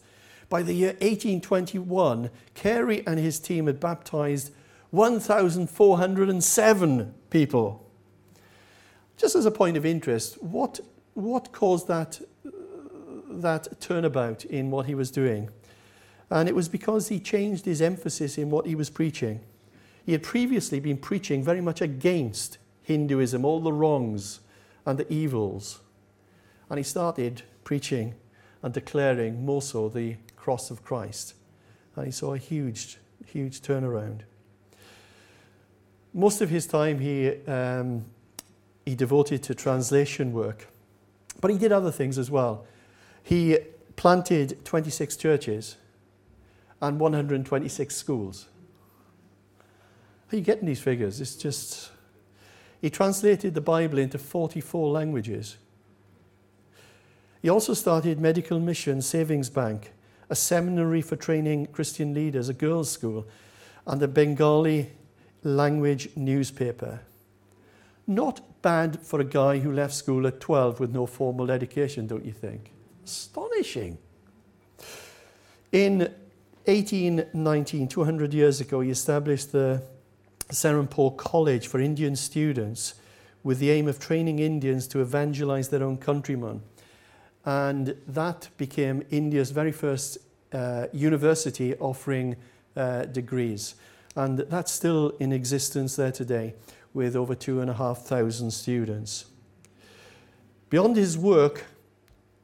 By 0.50 0.64
the 0.64 0.74
year 0.74 0.94
1821, 0.94 2.32
Carey 2.56 3.06
and 3.06 3.20
his 3.20 3.40
team 3.40 3.68
had 3.68 3.80
baptized 3.80 4.50
1,407 4.90 7.14
people. 7.30 7.86
Just 9.18 9.36
as 9.36 9.46
a 9.46 9.52
point 9.52 9.78
of 9.78 9.86
interest, 9.86 10.42
what, 10.42 10.80
what 11.14 11.52
caused 11.52 11.88
that 11.88 12.20
that 13.30 13.80
turnabout 13.80 14.46
in 14.46 14.72
what 14.72 14.88
he 14.88 14.96
was 14.96 15.12
doing. 15.12 15.50
And 16.30 16.48
it 16.48 16.56
was 16.56 16.70
because 16.70 17.08
he 17.08 17.20
changed 17.20 17.66
his 17.66 17.82
emphasis 17.82 18.38
in 18.38 18.50
what 18.50 18.66
he 18.66 18.76
was 18.76 18.90
preaching. 18.90 19.42
He 20.06 20.12
had 20.12 20.24
previously 20.24 20.80
been 20.80 20.98
preaching 20.98 21.44
very 21.44 21.62
much 21.62 21.82
against 21.82 22.58
Hinduism, 22.84 23.46
all 23.46 23.60
the 23.60 23.74
wrongs 23.74 24.40
and 24.86 24.98
the 24.98 25.12
evils. 25.12 25.80
And 26.70 26.78
he 26.78 26.84
started 26.84 27.44
preaching 27.64 28.16
and 28.62 28.74
declaring 28.74 29.46
more 29.46 29.62
so 29.62 29.90
the 29.90 30.18
cross 30.36 30.72
of 30.72 30.84
Christ. 30.84 31.36
And 31.96 32.06
he 32.06 32.12
saw 32.12 32.34
a 32.34 32.38
huge, 32.38 32.98
huge 33.26 33.62
turnaround. 33.62 34.22
Most 36.14 36.42
of 36.42 36.50
his 36.50 36.66
time 36.66 37.00
he, 37.00 37.30
um, 37.46 38.06
he 38.86 38.96
devoted 38.96 39.44
to 39.44 39.56
translation 39.56 40.34
work, 40.34 40.68
but 41.40 41.52
he 41.52 41.58
did 41.58 41.72
other 41.72 41.92
things 41.92 42.18
as 42.18 42.32
well. 42.32 42.66
He 43.24 43.58
planted 43.96 44.64
26 44.66 45.18
churches 45.18 45.76
and 46.82 47.00
126 47.00 47.96
schools. 47.96 48.48
How 50.28 50.36
are 50.36 50.40
you 50.40 50.46
getting 50.46 50.68
these 50.68 50.80
figures? 50.80 51.20
It's 51.20 51.36
just. 51.36 51.92
He 52.82 52.90
translated 52.90 53.56
the 53.56 53.62
Bible 53.62 53.98
into 53.98 54.18
44 54.18 54.90
languages. 54.90 55.58
He 57.42 57.50
also 57.50 57.74
started 57.74 58.20
Medical 58.20 58.60
Mission 58.60 59.02
Savings 59.02 59.50
Bank, 59.50 59.92
a 60.30 60.36
seminary 60.36 61.02
for 61.02 61.16
training 61.16 61.68
Christian 61.68 62.14
leaders, 62.14 62.48
a 62.48 62.54
girls' 62.54 62.92
school, 62.92 63.26
and 63.86 64.02
a 64.02 64.08
Bengali 64.08 64.92
language 65.44 66.10
newspaper. 66.16 67.02
Not 68.08 68.62
bad 68.62 69.00
for 69.02 69.20
a 69.20 69.26
guy 69.26 69.60
who 69.60 69.72
left 69.72 69.94
school 69.94 70.28
at 70.28 70.40
12 70.40 70.80
with 70.80 70.92
no 70.92 71.06
formal 71.06 71.52
education, 71.52 72.08
don't 72.08 72.26
you 72.26 72.34
think? 72.34 72.72
Astonishing. 73.10 73.98
In 75.72 76.00
1819, 76.66 77.88
200 77.88 78.34
years 78.36 78.62
ago, 78.62 78.82
he 78.82 78.92
established 78.92 79.52
the 79.52 79.82
Serampore 80.52 81.18
College 81.18 81.66
for 81.66 81.80
Indian 81.80 82.16
students 82.16 82.94
with 83.44 83.58
the 83.58 83.72
aim 83.72 83.88
of 83.88 84.00
training 84.00 84.38
Indians 84.38 84.86
to 84.90 85.02
evangelize 85.02 85.70
their 85.70 85.82
own 85.82 85.98
countrymen. 85.98 86.62
And 87.46 87.96
that 88.08 88.50
became 88.58 89.02
India's 89.10 89.50
very 89.50 89.72
first 89.72 90.20
uh, 90.54 90.86
university 90.94 91.74
offering 91.78 92.36
uh, 92.76 93.06
degrees. 93.06 93.74
And 94.16 94.38
that's 94.38 94.72
still 94.72 95.14
in 95.20 95.32
existence 95.32 95.96
there 95.96 96.12
today 96.12 96.54
with 96.94 97.16
over 97.16 97.34
two 97.34 97.60
and 97.60 97.72
a 97.72 97.74
half 97.74 98.06
thousand 98.06 98.52
students. 98.52 99.26
Beyond 100.70 100.96
his 100.96 101.18
work, 101.18 101.66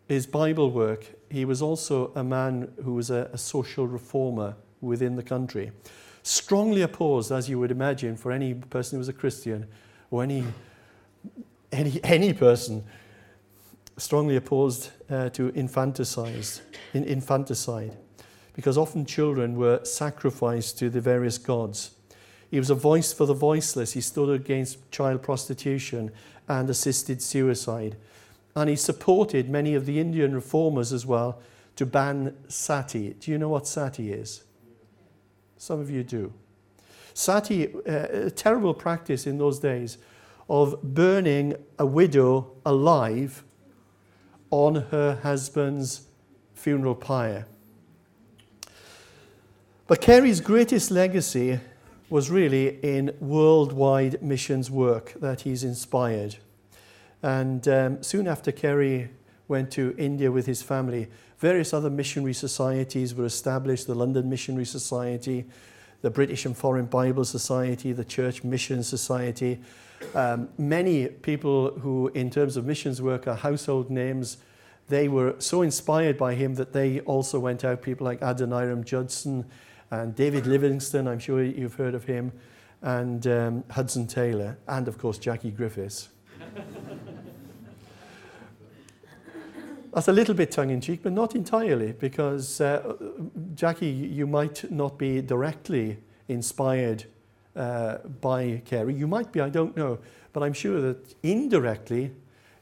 his 0.07 0.27
Bible 0.27 0.71
work, 0.71 1.05
he 1.29 1.45
was 1.45 1.61
also 1.61 2.11
a 2.15 2.23
man 2.23 2.71
who 2.83 2.93
was 2.93 3.09
a, 3.09 3.29
a 3.33 3.37
social 3.37 3.87
reformer 3.87 4.55
within 4.81 5.15
the 5.15 5.23
country 5.23 5.71
strongly 6.25 6.81
opposed, 6.81 7.31
as 7.31 7.47
you 7.47 7.59
would 7.59 7.69
imagine, 7.69 8.17
for 8.17 8.31
any 8.31 8.55
person 8.55 8.95
who 8.95 8.99
was 8.99 9.07
a 9.07 9.13
Christian 9.13 9.67
or 10.09 10.23
any, 10.23 10.43
any, 11.71 11.99
any 12.03 12.33
person, 12.33 12.83
strongly 13.97 14.35
opposed 14.35 14.89
uh, 15.07 15.29
to 15.29 15.49
infanticide, 15.49 16.47
in, 16.95 17.03
infanticide, 17.03 17.95
because 18.53 18.75
often 18.75 19.05
children 19.05 19.55
were 19.55 19.79
sacrificed 19.85 20.79
to 20.79 20.89
the 20.89 20.99
various 20.99 21.37
gods. 21.37 21.91
He 22.49 22.57
was 22.57 22.71
a 22.71 22.75
voice 22.75 23.13
for 23.13 23.27
the 23.27 23.35
voiceless. 23.35 23.93
He 23.93 24.01
stood 24.01 24.29
against 24.29 24.91
child 24.91 25.21
prostitution 25.21 26.11
and 26.47 26.67
assisted 26.71 27.21
suicide. 27.21 27.97
And 28.55 28.69
he 28.69 28.75
supported 28.75 29.49
many 29.49 29.75
of 29.75 29.85
the 29.85 29.99
Indian 29.99 30.33
reformers 30.33 30.93
as 30.93 31.05
well 31.05 31.41
to 31.75 31.85
ban 31.85 32.35
sati. 32.47 33.13
Do 33.19 33.31
you 33.31 33.37
know 33.37 33.49
what 33.49 33.67
sati 33.67 34.13
is? 34.13 34.43
Some 35.57 35.79
of 35.79 35.89
you 35.89 36.03
do. 36.03 36.33
Sati, 37.13 37.73
uh, 37.73 37.79
a 37.85 38.31
terrible 38.31 38.73
practice 38.73 39.25
in 39.25 39.37
those 39.37 39.59
days 39.59 39.97
of 40.49 40.81
burning 40.83 41.55
a 41.79 41.85
widow 41.85 42.51
alive 42.65 43.43
on 44.51 44.75
her 44.75 45.19
husband's 45.23 46.07
funeral 46.53 46.95
pyre. 46.95 47.45
But 49.87 50.01
Carey's 50.01 50.41
greatest 50.41 50.91
legacy 50.91 51.59
was 52.09 52.29
really 52.29 52.79
in 52.81 53.15
worldwide 53.19 54.21
missions 54.21 54.69
work 54.69 55.13
that 55.19 55.41
he's 55.41 55.63
inspired. 55.63 56.37
And 57.25 57.67
um, 57.67 58.03
soon 58.03 58.27
after 58.27 58.51
Carey 58.51 59.09
went 59.47 59.71
to 59.71 59.95
India 59.97 60.31
with 60.31 60.45
his 60.45 60.61
family, 60.61 61.09
Various 61.37 61.73
other 61.73 61.89
missionary 61.89 62.33
societies 62.33 63.13
were 63.13 63.25
established 63.25 63.87
the 63.87 63.95
London 63.95 64.29
Missionary 64.29 64.65
Society, 64.65 65.45
the 66.01 66.09
British 66.09 66.45
and 66.45 66.55
Foreign 66.57 66.85
Bible 66.85 67.25
Society, 67.25 67.91
the 67.91 68.05
Church 68.05 68.43
Mission 68.43 68.83
Society. 68.83 69.59
Um, 70.13 70.49
many 70.57 71.07
people 71.07 71.71
who, 71.71 72.09
in 72.13 72.29
terms 72.29 72.55
of 72.55 72.65
missions 72.65 73.01
work, 73.01 73.27
are 73.27 73.35
household 73.35 73.89
names. 73.89 74.37
They 74.87 75.09
were 75.09 75.35
so 75.39 75.61
inspired 75.61 76.17
by 76.17 76.35
him 76.35 76.55
that 76.55 76.71
they 76.71 77.01
also 77.01 77.39
went 77.39 77.65
out, 77.65 77.81
people 77.81 78.05
like 78.05 78.21
Adoniram 78.21 78.85
Judson 78.85 79.45
and 79.91 80.15
David 80.15 80.47
Livingstone, 80.47 81.07
I'm 81.07 81.19
sure 81.19 81.43
you've 81.43 81.75
heard 81.75 81.95
of 81.95 82.05
him, 82.05 82.31
and 82.81 83.27
um, 83.27 83.63
Hudson 83.69 84.07
Taylor, 84.07 84.57
and 84.67 84.87
of 84.87 84.97
course 84.97 85.17
Jackie 85.17 85.51
Griffiths. 85.51 86.09
That's 89.93 90.07
a 90.09 90.13
little 90.13 90.35
bit 90.35 90.51
tongue 90.51 90.71
in 90.71 90.81
cheek, 90.81 91.01
but 91.03 91.13
not 91.13 91.35
entirely, 91.35 91.93
because 91.93 92.59
uh, 92.59 92.95
Jackie, 93.53 93.87
you 93.87 94.27
might 94.27 94.69
not 94.69 94.97
be 94.97 95.21
directly 95.21 95.99
inspired 96.27 97.05
uh, 97.55 97.99
by 98.19 98.61
Carey. 98.65 98.93
You 98.93 99.07
might 99.07 99.31
be, 99.31 99.39
I 99.39 99.49
don't 99.49 99.77
know, 99.77 99.99
but 100.33 100.43
I'm 100.43 100.53
sure 100.53 100.81
that 100.81 101.15
indirectly 101.23 102.11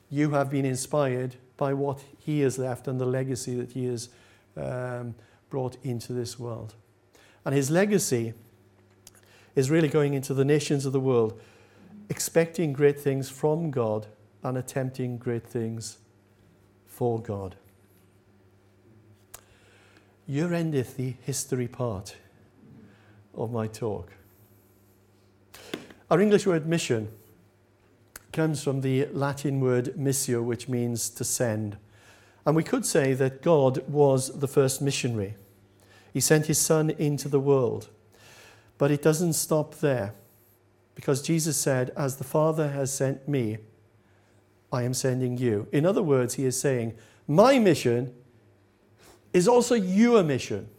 you 0.09 0.29
have 0.31 0.51
been 0.51 0.65
inspired 0.65 1.35
by 1.57 1.73
what 1.73 2.03
he 2.19 2.41
has 2.41 2.59
left 2.59 2.87
and 2.87 3.01
the 3.01 3.05
legacy 3.05 3.55
that 3.55 3.71
he 3.71 3.85
has 3.85 4.09
um, 4.55 5.15
brought 5.49 5.77
into 5.83 6.13
this 6.13 6.37
world. 6.37 6.75
And 7.45 7.55
his 7.55 7.71
legacy 7.71 8.33
is 9.55 9.69
really 9.69 9.87
going 9.87 10.13
into 10.13 10.33
the 10.33 10.45
nations 10.45 10.85
of 10.85 10.93
the 10.93 10.99
world, 10.99 11.39
expecting 12.09 12.73
great 12.73 12.99
things 12.99 13.29
from 13.29 13.71
God 13.71 14.07
and 14.43 14.57
attempting 14.57 15.17
great 15.17 15.47
things 15.47 15.99
for 16.85 17.19
God. 17.19 17.55
Here 20.27 20.53
endeth 20.53 20.95
the 20.95 21.15
history 21.21 21.67
part 21.67 22.15
of 23.35 23.51
my 23.51 23.67
talk. 23.67 24.13
Our 26.09 26.21
English 26.21 26.45
word 26.45 26.67
mission 26.67 27.09
comes 28.31 28.63
from 28.63 28.81
the 28.81 29.07
Latin 29.07 29.59
word 29.59 29.93
missio, 29.97 30.43
which 30.43 30.67
means 30.67 31.09
to 31.09 31.23
send. 31.23 31.77
And 32.45 32.55
we 32.55 32.63
could 32.63 32.85
say 32.85 33.13
that 33.13 33.41
God 33.41 33.87
was 33.87 34.39
the 34.39 34.47
first 34.47 34.81
missionary. 34.81 35.35
He 36.13 36.19
sent 36.19 36.47
his 36.47 36.59
son 36.59 36.89
into 36.91 37.29
the 37.29 37.39
world. 37.39 37.89
But 38.77 38.91
it 38.91 39.01
doesn't 39.01 39.33
stop 39.33 39.75
there, 39.75 40.13
because 40.95 41.21
Jesus 41.21 41.57
said, 41.57 41.91
As 41.95 42.17
the 42.17 42.23
Father 42.23 42.69
has 42.69 42.93
sent 42.93 43.27
me, 43.27 43.57
I 44.71 44.83
am 44.83 44.93
sending 44.93 45.37
you. 45.37 45.67
In 45.71 45.85
other 45.85 46.03
words, 46.03 46.35
he 46.35 46.45
is 46.45 46.59
saying, 46.59 46.93
My 47.27 47.59
mission 47.59 48.13
is 49.33 49.47
also 49.47 49.75
your 49.75 50.23
mission. 50.23 50.69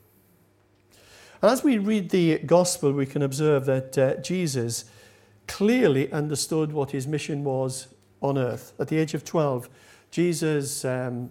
And 1.42 1.50
as 1.50 1.62
we 1.62 1.78
read 1.78 2.10
the 2.10 2.38
gospel, 2.38 2.92
we 2.92 3.06
can 3.06 3.22
observe 3.22 3.66
that 3.66 3.98
uh, 3.98 4.16
Jesus 4.16 4.86
clearly 5.46 6.10
understood 6.10 6.72
what 6.72 6.92
his 6.92 7.06
mission 7.06 7.44
was 7.44 7.88
on 8.22 8.38
earth. 8.38 8.72
At 8.78 8.88
the 8.88 8.96
age 8.96 9.14
of 9.14 9.24
12, 9.24 9.68
Jesus 10.10 10.84
um, 10.84 11.30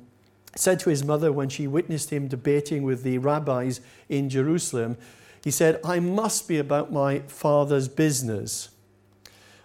said 0.56 0.80
to 0.82 0.90
his 0.90 1.04
mother 1.04 1.32
when 1.32 1.50
she 1.50 1.68
witnessed 1.68 2.12
him 2.12 2.28
debating 2.28 2.84
with 2.84 3.04
the 3.04 3.18
rabbis 3.18 3.82
in 4.10 4.30
Jerusalem, 4.30 4.98
he 5.44 5.52
said, 5.52 5.80
I 5.84 6.00
must 6.00 6.48
be 6.48 6.58
about 6.58 6.92
my 6.92 7.20
father's 7.22 7.88
business. 7.88 8.70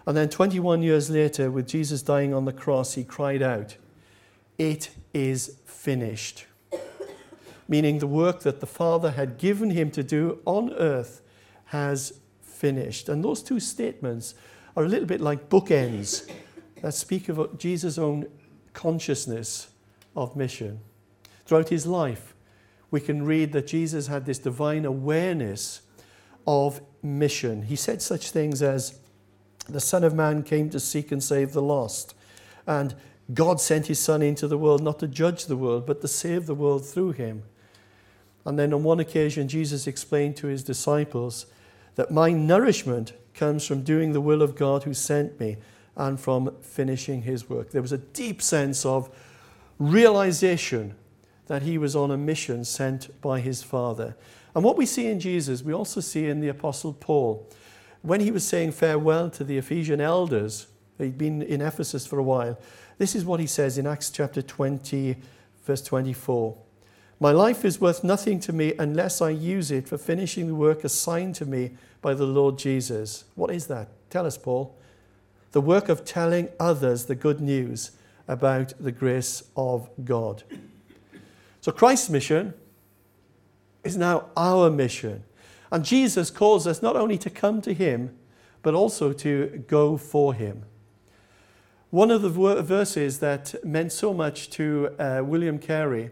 And 0.07 0.15
then 0.17 0.29
21 0.29 0.81
years 0.81 1.09
later, 1.09 1.51
with 1.51 1.67
Jesus 1.67 2.01
dying 2.01 2.33
on 2.33 2.45
the 2.45 2.53
cross, 2.53 2.93
he 2.93 3.03
cried 3.03 3.41
out, 3.41 3.77
It 4.57 4.91
is 5.13 5.57
finished. 5.65 6.45
Meaning 7.67 7.99
the 7.99 8.07
work 8.07 8.41
that 8.41 8.59
the 8.59 8.65
Father 8.65 9.11
had 9.11 9.37
given 9.37 9.71
him 9.71 9.91
to 9.91 10.03
do 10.03 10.39
on 10.45 10.73
earth 10.73 11.21
has 11.65 12.19
finished. 12.41 13.09
And 13.09 13.23
those 13.23 13.43
two 13.43 13.59
statements 13.59 14.33
are 14.75 14.83
a 14.83 14.87
little 14.87 15.05
bit 15.05 15.21
like 15.21 15.49
bookends 15.49 16.29
that 16.81 16.93
speak 16.93 17.29
of 17.29 17.57
Jesus' 17.57 17.97
own 17.97 18.27
consciousness 18.73 19.69
of 20.15 20.35
mission. 20.35 20.79
Throughout 21.45 21.69
his 21.69 21.85
life, 21.85 22.33
we 22.91 22.99
can 22.99 23.23
read 23.23 23.51
that 23.53 23.67
Jesus 23.67 24.07
had 24.07 24.25
this 24.25 24.39
divine 24.39 24.85
awareness 24.85 25.81
of 26.47 26.81
mission. 27.03 27.63
He 27.63 27.75
said 27.75 28.01
such 28.01 28.31
things 28.31 28.61
as, 28.61 28.99
the 29.69 29.79
Son 29.79 30.03
of 30.03 30.13
Man 30.13 30.43
came 30.43 30.69
to 30.69 30.79
seek 30.79 31.11
and 31.11 31.23
save 31.23 31.53
the 31.53 31.61
lost. 31.61 32.15
And 32.67 32.95
God 33.33 33.61
sent 33.61 33.87
his 33.87 33.99
Son 33.99 34.21
into 34.21 34.47
the 34.47 34.57
world 34.57 34.81
not 34.81 34.99
to 34.99 35.07
judge 35.07 35.45
the 35.45 35.57
world, 35.57 35.85
but 35.85 36.01
to 36.01 36.07
save 36.07 36.45
the 36.45 36.55
world 36.55 36.85
through 36.85 37.11
him. 37.11 37.43
And 38.45 38.57
then 38.57 38.73
on 38.73 38.83
one 38.83 38.99
occasion, 38.99 39.47
Jesus 39.47 39.87
explained 39.87 40.35
to 40.37 40.47
his 40.47 40.63
disciples 40.63 41.45
that 41.95 42.11
my 42.11 42.31
nourishment 42.31 43.13
comes 43.33 43.65
from 43.65 43.83
doing 43.83 44.13
the 44.13 44.21
will 44.21 44.41
of 44.41 44.55
God 44.55 44.83
who 44.83 44.93
sent 44.93 45.39
me 45.39 45.57
and 45.95 46.19
from 46.19 46.55
finishing 46.61 47.23
his 47.23 47.49
work. 47.49 47.71
There 47.71 47.81
was 47.81 47.91
a 47.91 47.97
deep 47.97 48.41
sense 48.41 48.85
of 48.85 49.09
realization 49.77 50.95
that 51.47 51.63
he 51.63 51.77
was 51.77 51.95
on 51.95 52.11
a 52.11 52.17
mission 52.17 52.63
sent 52.63 53.21
by 53.21 53.39
his 53.39 53.63
Father. 53.63 54.15
And 54.55 54.63
what 54.63 54.77
we 54.77 54.85
see 54.85 55.07
in 55.07 55.19
Jesus, 55.19 55.61
we 55.61 55.73
also 55.73 55.99
see 55.99 56.27
in 56.27 56.39
the 56.39 56.47
Apostle 56.47 56.93
Paul 56.93 57.47
when 58.01 58.21
he 58.21 58.31
was 58.31 58.45
saying 58.45 58.71
farewell 58.71 59.29
to 59.31 59.43
the 59.43 59.57
Ephesian 59.57 59.99
elders, 60.01 60.67
he'd 60.97 61.17
been 61.17 61.41
in 61.41 61.61
Ephesus 61.61 62.05
for 62.05 62.19
a 62.19 62.23
while, 62.23 62.57
this 62.97 63.15
is 63.15 63.25
what 63.25 63.39
he 63.39 63.47
says 63.47 63.77
in 63.77 63.87
Acts 63.87 64.09
chapter 64.09 64.41
20, 64.41 65.15
verse 65.63 65.81
24. 65.81 66.57
My 67.19 67.31
life 67.31 67.65
is 67.65 67.81
worth 67.81 68.03
nothing 68.03 68.39
to 68.41 68.53
me 68.53 68.73
unless 68.79 69.21
I 69.21 69.29
use 69.31 69.71
it 69.71 69.87
for 69.87 69.97
finishing 69.97 70.47
the 70.47 70.55
work 70.55 70.83
assigned 70.83 71.35
to 71.35 71.45
me 71.45 71.71
by 72.01 72.13
the 72.13 72.25
Lord 72.25 72.57
Jesus. 72.57 73.25
What 73.35 73.51
is 73.51 73.67
that? 73.67 73.89
Tell 74.09 74.25
us, 74.25 74.37
Paul. 74.37 74.75
The 75.51 75.61
work 75.61 75.89
of 75.89 76.05
telling 76.05 76.49
others 76.59 77.05
the 77.05 77.15
good 77.15 77.41
news 77.41 77.91
about 78.27 78.73
the 78.79 78.91
grace 78.91 79.43
of 79.57 79.89
God. 80.05 80.43
So 81.61 81.71
Christ's 81.71 82.09
mission 82.09 82.53
is 83.83 83.97
now 83.97 84.25
our 84.37 84.69
mission. 84.69 85.23
And 85.71 85.85
Jesus 85.85 86.29
calls 86.29 86.65
us 86.65 86.81
not 86.81 86.95
only 86.95 87.17
to 87.19 87.29
come 87.29 87.61
to 87.61 87.73
him, 87.73 88.15
but 88.61 88.73
also 88.73 89.13
to 89.13 89.63
go 89.67 89.97
for 89.97 90.33
him. 90.33 90.65
One 91.91 92.11
of 92.11 92.21
the 92.21 92.29
verses 92.29 93.19
that 93.19 93.55
meant 93.65 93.91
so 93.91 94.13
much 94.13 94.49
to 94.51 94.95
uh, 94.99 95.21
William 95.23 95.57
Carey 95.57 96.11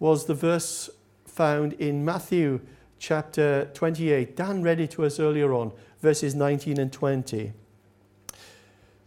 was 0.00 0.26
the 0.26 0.34
verse 0.34 0.90
found 1.24 1.74
in 1.74 2.04
Matthew 2.04 2.60
chapter 2.98 3.70
28. 3.74 4.36
Dan 4.36 4.62
read 4.62 4.80
it 4.80 4.90
to 4.92 5.04
us 5.04 5.20
earlier 5.20 5.52
on, 5.52 5.72
verses 6.00 6.34
19 6.34 6.78
and 6.78 6.92
20. 6.92 7.52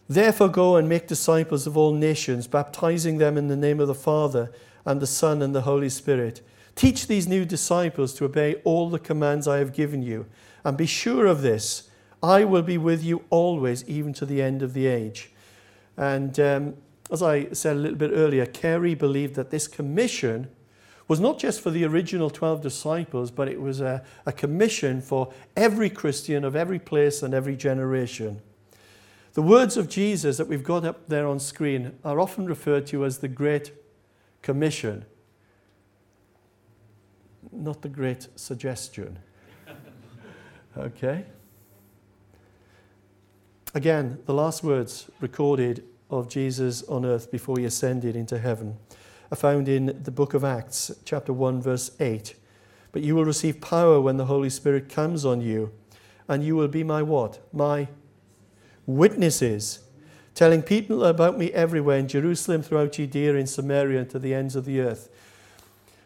Therefore, 0.08 0.50
go 0.50 0.76
and 0.76 0.88
make 0.88 1.08
disciples 1.08 1.66
of 1.66 1.76
all 1.76 1.94
nations, 1.94 2.48
baptizing 2.48 3.18
them 3.18 3.38
in 3.38 3.48
the 3.48 3.56
name 3.56 3.80
of 3.80 3.88
the 3.88 3.96
Father 3.96 4.52
and 4.86 5.02
the 5.02 5.08
Son 5.08 5.42
and 5.42 5.56
the 5.56 5.62
Holy 5.62 5.90
Spirit. 5.90 6.42
Teach 6.76 7.08
these 7.08 7.28
new 7.28 7.46
disciples 7.46 8.14
to 8.16 8.26
obey 8.26 8.56
all 8.66 8.90
the 8.90 9.00
commands 9.00 9.48
I 9.48 9.60
have 9.60 9.74
given 9.74 10.02
you, 10.02 10.26
and 10.64 10.78
be 10.78 10.86
sure 10.86 11.26
of 11.26 11.42
this 11.42 11.90
I 12.22 12.44
will 12.44 12.64
be 12.64 12.78
with 12.78 13.04
you 13.04 13.24
always, 13.30 13.88
even 13.88 14.14
to 14.14 14.26
the 14.26 14.42
end 14.42 14.62
of 14.62 14.74
the 14.74 14.88
age. 14.88 15.32
And 15.96 16.40
um, 16.40 16.76
as 17.12 17.22
I 17.22 17.50
said 17.52 17.76
a 17.76 17.80
little 17.80 17.98
bit 17.98 18.12
earlier, 18.14 18.46
Carey 18.46 18.96
believed 18.96 19.36
that 19.36 19.52
this 19.52 19.68
commission 19.68 20.50
was 21.08 21.20
not 21.20 21.38
just 21.38 21.62
for 21.62 21.70
the 21.70 21.86
original 21.86 22.30
12 22.30 22.62
disciples, 22.62 23.30
but 23.30 23.48
it 23.48 23.62
was 23.62 23.80
a, 23.80 24.04
a 24.26 24.32
commission 24.32 25.02
for 25.02 25.32
every 25.56 25.90
Christian 25.90 26.44
of 26.44 26.56
every 26.56 26.80
place 26.80 27.22
and 27.22 27.34
every 27.34 27.56
generation. 27.56 28.42
The 29.34 29.44
words 29.44 29.78
of 29.78 29.88
Jesus 29.88 30.38
that 30.38 30.48
we've 30.48 30.64
got 30.64 30.84
up 30.84 31.08
there 31.08 31.28
on 31.28 31.40
screen 31.40 31.98
are 32.04 32.20
often 32.20 32.46
referred 32.46 32.88
to 32.88 33.06
as 33.06 33.20
the 33.20 33.28
Great 33.28 33.72
Commission, 34.42 35.06
not 37.52 37.82
the 37.82 37.90
Great 37.90 38.28
Suggestion. 38.36 39.20
okay? 40.78 41.26
Again, 43.74 44.20
the 44.26 44.34
last 44.34 44.64
words 44.64 45.10
recorded 45.20 45.84
of 46.10 46.30
Jesus 46.30 46.84
on 46.84 47.06
earth 47.06 47.32
before 47.32 47.58
he 47.58 47.66
ascended 47.66 48.16
into 48.16 48.38
heaven 48.38 48.78
are 49.32 49.36
found 49.36 49.68
in 49.68 50.00
the 50.04 50.12
book 50.12 50.34
of 50.34 50.44
Acts, 50.44 50.92
chapter 51.04 51.34
1, 51.34 51.62
verse 51.62 51.92
8. 52.00 52.36
But 52.92 53.02
you 53.02 53.16
will 53.16 53.26
receive 53.26 53.60
power 53.60 54.00
when 54.00 54.18
the 54.18 54.26
Holy 54.26 54.50
Spirit 54.50 54.88
comes 54.88 55.26
on 55.26 55.42
you, 55.42 55.72
and 56.28 56.44
you 56.44 56.56
will 56.56 56.68
be 56.68 56.84
my 56.84 57.02
what? 57.02 57.40
My 57.52 57.88
witnesses, 58.86 59.80
telling 60.34 60.62
people 60.62 61.04
about 61.04 61.38
me 61.38 61.52
everywhere 61.52 61.98
in 61.98 62.08
Jerusalem, 62.08 62.62
throughout 62.62 62.94
Judea, 62.94 63.36
in 63.36 63.48
Samaria, 63.48 64.02
and 64.02 64.10
to 64.12 64.20
the 64.20 64.34
ends 64.34 64.56
of 64.56 64.66
the 64.66 64.80
earth. 64.80 65.10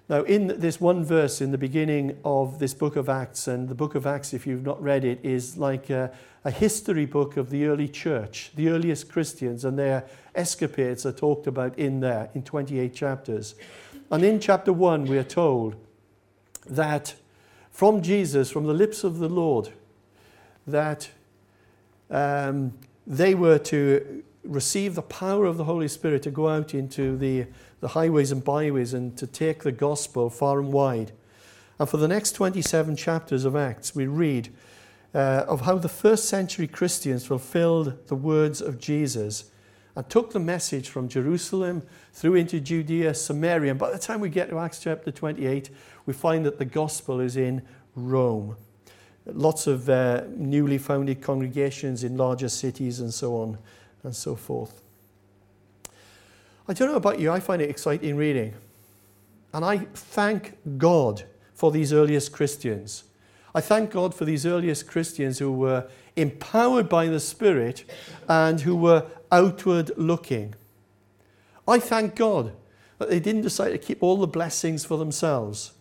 Now, 0.10 0.24
in 0.24 0.48
this 0.60 0.82
one 0.82 1.06
verse 1.06 1.40
in 1.40 1.52
the 1.52 1.58
beginning 1.60 2.18
of 2.26 2.58
this 2.58 2.74
book 2.74 2.96
of 2.96 3.10
Acts, 3.10 3.48
and 3.48 3.70
the 3.70 3.76
book 3.76 3.94
of 3.94 4.08
Acts, 4.08 4.34
if 4.34 4.48
you've 4.48 4.66
not 4.66 4.82
read 4.82 5.06
it, 5.06 5.20
is 5.22 5.56
like 5.56 5.92
a, 5.92 6.12
a, 6.44 6.50
history 6.50 7.06
book 7.06 7.38
of 7.38 7.52
the 7.52 7.66
early 7.66 7.88
church, 7.88 8.50
the 8.56 8.70
earliest 8.70 9.12
Christians, 9.12 9.64
and 9.66 9.78
their 9.78 10.08
escapades 10.34 11.06
are 11.06 11.12
talked 11.12 11.46
about 11.46 11.78
in 11.78 12.00
there 12.00 12.32
in 12.34 12.42
28 12.42 12.92
chapters. 12.92 13.54
And 14.10 14.26
in 14.26 14.40
chapter 14.40 14.74
1, 14.74 15.06
we 15.06 15.20
are 15.20 15.24
told 15.24 15.76
that 16.68 17.14
from 17.70 18.02
Jesus, 18.02 18.50
from 18.50 18.66
the 18.66 18.74
lips 18.74 19.04
of 19.04 19.20
the 19.20 19.30
Lord, 19.30 19.70
that 20.66 21.12
um, 22.10 22.74
they 23.06 23.36
were 23.36 23.60
to 23.60 24.24
receive 24.44 24.96
the 24.96 25.02
power 25.02 25.46
of 25.46 25.58
the 25.58 25.66
Holy 25.66 25.88
Spirit 25.88 26.24
to 26.24 26.32
go 26.32 26.48
out 26.48 26.74
into 26.74 27.18
the 27.18 27.48
the 27.80 27.90
highways 27.90 28.32
and 28.32 28.44
byways 28.44 28.94
and 28.94 29.18
to 29.18 29.28
take 29.28 29.64
the 29.64 29.72
gospel 29.72 30.30
far 30.30 30.60
and 30.60 30.74
wide. 30.74 31.12
And 31.78 31.88
for 31.88 31.98
the 31.98 32.08
next 32.08 32.34
27 32.34 32.96
chapters 32.96 33.46
of 33.46 33.56
Acts, 33.56 33.96
we 33.96 34.06
read 34.06 34.50
uh, 35.14 35.46
of 35.48 35.62
how 35.62 35.78
the 35.78 35.90
first 35.90 36.28
century 36.28 36.68
Christians 36.68 37.26
fulfilled 37.26 38.08
the 38.08 38.16
words 38.16 38.62
of 38.62 38.80
Jesus 38.80 39.46
and 39.96 40.08
took 40.10 40.32
the 40.32 40.40
message 40.40 40.90
from 40.90 41.08
Jerusalem 41.08 41.84
through 42.14 42.36
into 42.36 42.60
Judea, 42.60 43.14
Samaria. 43.14 43.72
And 43.72 43.80
by 43.80 43.92
the 43.92 43.98
time 43.98 44.20
we 44.20 44.30
get 44.30 44.50
to 44.50 44.60
Acts 44.60 44.80
chapter 44.80 45.10
28, 45.10 45.70
we 46.06 46.14
find 46.14 46.46
that 46.46 46.58
the 46.58 46.66
gospel 46.66 47.22
is 47.22 47.38
in 47.38 47.62
Rome. 47.96 48.58
Lots 49.26 49.68
of 49.68 49.90
uh, 49.90 50.24
newly 50.36 50.78
founded 50.78 51.22
congregations 51.22 52.04
in 52.04 52.18
larger 52.18 52.50
cities 52.50 53.00
and 53.00 53.14
so 53.14 53.36
on 53.36 53.58
and 54.04 54.16
so 54.16 54.36
forth. 54.36 54.82
I 56.68 56.74
don't 56.74 56.90
know 56.90 56.96
about 56.96 57.20
you, 57.20 57.32
I 57.32 57.40
find 57.40 57.62
it 57.62 57.70
exciting 57.70 58.16
reading. 58.16 58.54
And 59.54 59.66
I 59.66 59.80
thank 59.94 60.58
God 60.78 61.24
for 61.54 61.72
these 61.72 61.92
earliest 61.92 62.32
Christians. 62.32 63.06
I 63.56 63.62
thank 63.62 63.92
God 63.92 64.14
for 64.14 64.26
these 64.26 64.46
earliest 64.46 64.88
Christians 64.88 65.40
who 65.40 65.52
were 65.52 65.90
empowered 66.16 66.88
by 66.88 67.08
the 67.08 67.20
Spirit 67.20 67.84
and 68.28 68.62
who 68.62 68.76
were 68.76 69.06
outward 69.32 69.92
looking. 69.98 70.54
I 71.68 71.80
thank 71.80 72.16
God 72.16 72.54
that 73.00 73.10
they 73.10 73.20
didn't 73.20 73.42
decide 73.42 73.72
to 73.72 73.78
keep 73.78 74.04
all 74.04 74.18
the 74.18 74.28
blessings 74.28 74.86
for 74.86 74.98
themselves, 74.98 75.74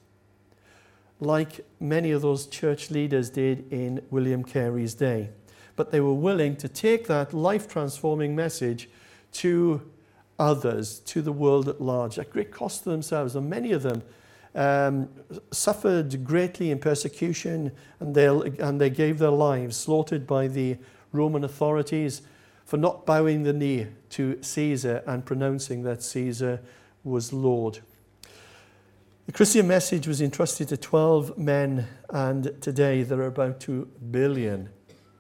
like 1.20 1.66
many 1.80 2.10
of 2.10 2.22
those 2.22 2.46
church 2.46 2.90
leaders 2.90 3.28
did 3.28 3.70
in 3.72 4.02
William 4.10 4.44
Carey's 4.44 4.94
day. 4.94 5.30
But 5.78 5.92
they 5.92 6.00
were 6.00 6.12
willing 6.12 6.56
to 6.56 6.68
take 6.68 7.06
that 7.06 7.32
life 7.32 7.68
transforming 7.68 8.34
message 8.34 8.90
to 9.34 9.80
others, 10.36 10.98
to 11.06 11.22
the 11.22 11.30
world 11.30 11.68
at 11.68 11.80
large, 11.80 12.18
at 12.18 12.30
great 12.30 12.50
cost 12.50 12.82
to 12.82 12.90
themselves. 12.90 13.36
And 13.36 13.48
many 13.48 13.70
of 13.70 13.82
them 13.84 14.02
um, 14.56 15.08
suffered 15.52 16.24
greatly 16.24 16.72
in 16.72 16.80
persecution 16.80 17.70
and 18.00 18.12
they, 18.12 18.26
and 18.26 18.80
they 18.80 18.90
gave 18.90 19.20
their 19.20 19.30
lives, 19.30 19.76
slaughtered 19.76 20.26
by 20.26 20.48
the 20.48 20.78
Roman 21.12 21.44
authorities 21.44 22.22
for 22.64 22.76
not 22.76 23.06
bowing 23.06 23.44
the 23.44 23.52
knee 23.52 23.86
to 24.10 24.42
Caesar 24.42 25.04
and 25.06 25.24
pronouncing 25.24 25.84
that 25.84 26.02
Caesar 26.02 26.60
was 27.04 27.32
Lord. 27.32 27.78
The 29.26 29.32
Christian 29.32 29.68
message 29.68 30.08
was 30.08 30.20
entrusted 30.20 30.66
to 30.70 30.76
12 30.76 31.38
men, 31.38 31.86
and 32.10 32.60
today 32.60 33.04
there 33.04 33.20
are 33.20 33.26
about 33.26 33.60
2 33.60 33.86
billion, 34.10 34.70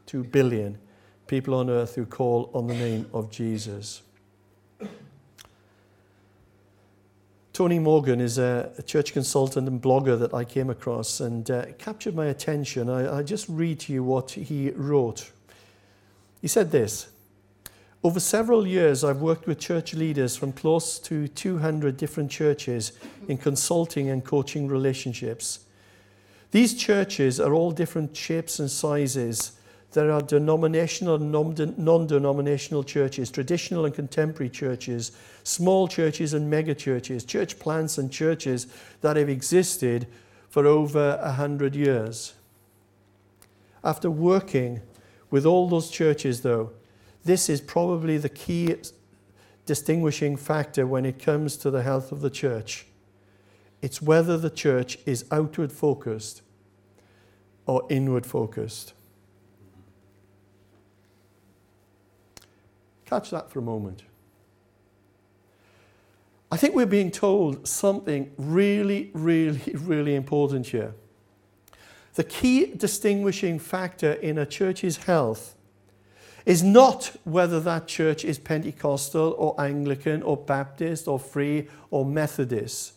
2 0.08 0.24
billion 0.24 0.78
people 1.26 1.52
on 1.52 1.68
earth 1.68 1.94
who 1.94 2.06
call 2.06 2.50
on 2.54 2.66
the 2.66 2.74
name 2.74 3.06
of 3.12 3.30
Jesus. 3.30 4.00
Tony 7.52 7.78
Morgan 7.78 8.18
is 8.18 8.38
a, 8.38 8.72
a, 8.78 8.82
church 8.82 9.12
consultant 9.12 9.68
and 9.68 9.82
blogger 9.82 10.18
that 10.18 10.32
I 10.32 10.44
came 10.44 10.70
across 10.70 11.20
and 11.20 11.50
uh, 11.50 11.66
captured 11.76 12.14
my 12.14 12.26
attention. 12.26 12.88
I, 12.88 13.18
I 13.18 13.22
just 13.22 13.46
read 13.50 13.80
to 13.80 13.92
you 13.92 14.02
what 14.02 14.30
he 14.30 14.70
wrote. 14.70 15.30
He 16.40 16.48
said 16.48 16.70
this 16.70 17.08
Over 18.02 18.18
several 18.18 18.66
years, 18.66 19.04
I've 19.04 19.20
worked 19.20 19.46
with 19.46 19.58
church 19.58 19.92
leaders 19.92 20.36
from 20.36 20.52
close 20.52 20.98
to 21.00 21.28
200 21.28 21.98
different 21.98 22.30
churches 22.30 22.92
in 23.28 23.36
consulting 23.36 24.08
and 24.08 24.24
coaching 24.24 24.68
relationships. 24.68 25.66
These 26.50 26.74
churches 26.76 27.38
are 27.38 27.52
all 27.52 27.72
different 27.72 28.16
shapes 28.16 28.58
and 28.58 28.70
sizes 28.70 29.57
there 29.92 30.12
are 30.12 30.20
denominational 30.20 31.14
and 31.14 31.32
non 31.78 32.06
denominational 32.06 32.84
churches, 32.84 33.30
traditional 33.30 33.86
and 33.86 33.94
contemporary 33.94 34.50
churches, 34.50 35.12
small 35.44 35.88
churches 35.88 36.34
and 36.34 36.50
mega 36.50 36.74
churches, 36.74 37.24
church 37.24 37.58
plants 37.58 37.96
and 37.96 38.12
churches 38.12 38.66
that 39.00 39.16
have 39.16 39.28
existed 39.28 40.06
for 40.50 40.66
over 40.66 41.18
a 41.22 41.32
hundred 41.32 41.74
years. 41.74 42.34
After 43.82 44.10
working 44.10 44.82
with 45.30 45.46
all 45.46 45.68
those 45.68 45.90
churches, 45.90 46.42
though, 46.42 46.72
this 47.24 47.48
is 47.48 47.60
probably 47.60 48.18
the 48.18 48.28
key 48.28 48.74
distinguishing 49.64 50.36
factor 50.36 50.86
when 50.86 51.04
it 51.06 51.18
comes 51.18 51.56
to 51.58 51.70
the 51.70 51.82
health 51.82 52.12
of 52.12 52.20
the 52.20 52.30
church. 52.30 52.86
It's 53.80 54.02
whether 54.02 54.36
the 54.36 54.50
church 54.50 54.98
is 55.06 55.24
outward 55.30 55.72
focused 55.72 56.42
or 57.66 57.86
inward 57.88 58.26
focused. 58.26 58.94
Catch 63.08 63.30
that 63.30 63.50
for 63.50 63.60
a 63.60 63.62
moment. 63.62 64.02
I 66.52 66.58
think 66.58 66.74
we're 66.74 66.84
being 66.84 67.10
told 67.10 67.66
something 67.66 68.30
really, 68.36 69.10
really, 69.14 69.72
really 69.74 70.14
important 70.14 70.66
here. 70.66 70.94
The 72.16 72.24
key 72.24 72.66
distinguishing 72.74 73.58
factor 73.60 74.12
in 74.12 74.36
a 74.36 74.44
church's 74.44 74.98
health 74.98 75.54
is 76.44 76.62
not 76.62 77.16
whether 77.24 77.60
that 77.60 77.86
church 77.86 78.26
is 78.26 78.38
Pentecostal 78.38 79.34
or 79.38 79.58
Anglican 79.58 80.22
or 80.22 80.36
Baptist 80.36 81.08
or 81.08 81.18
Free 81.18 81.68
or 81.90 82.04
Methodist. 82.04 82.92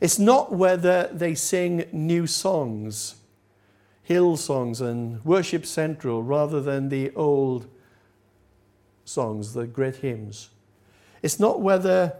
It's 0.00 0.18
not 0.18 0.52
whether 0.52 1.10
they 1.12 1.34
sing 1.34 1.84
new 1.92 2.26
songs, 2.26 3.16
hill 4.02 4.38
songs 4.38 4.80
and 4.80 5.22
worship 5.22 5.66
central, 5.66 6.22
rather 6.22 6.62
than 6.62 6.88
the 6.88 7.10
old 7.14 7.66
songs, 9.10 9.54
the 9.54 9.66
great 9.66 9.96
hymns. 9.96 10.50
It's 11.22 11.38
not 11.38 11.60
whether 11.60 12.14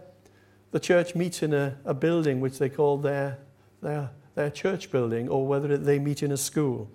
the 0.71 0.79
church 0.79 1.15
meets 1.15 1.41
in 1.41 1.53
a, 1.53 1.77
a 1.85 1.93
building 1.93 2.39
which 2.39 2.59
they 2.59 2.69
call 2.69 2.97
their, 2.97 3.39
their, 3.81 4.11
their 4.35 4.49
church 4.49 4.91
building 4.91 5.27
or 5.29 5.47
whether 5.47 5.77
they 5.77 5.99
meet 5.99 6.21
in 6.21 6.31
a 6.31 6.37
school. 6.37 6.89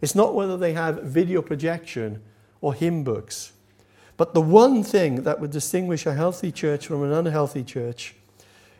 It's 0.00 0.14
not 0.14 0.34
whether 0.34 0.56
they 0.56 0.72
have 0.72 1.02
video 1.02 1.40
projection 1.40 2.22
or 2.60 2.74
hymn 2.74 3.04
books. 3.04 3.52
But 4.16 4.34
the 4.34 4.40
one 4.40 4.82
thing 4.82 5.22
that 5.22 5.40
would 5.40 5.50
distinguish 5.50 6.06
a 6.06 6.14
healthy 6.14 6.52
church 6.52 6.86
from 6.86 7.02
an 7.02 7.12
unhealthy 7.12 7.64
church 7.64 8.14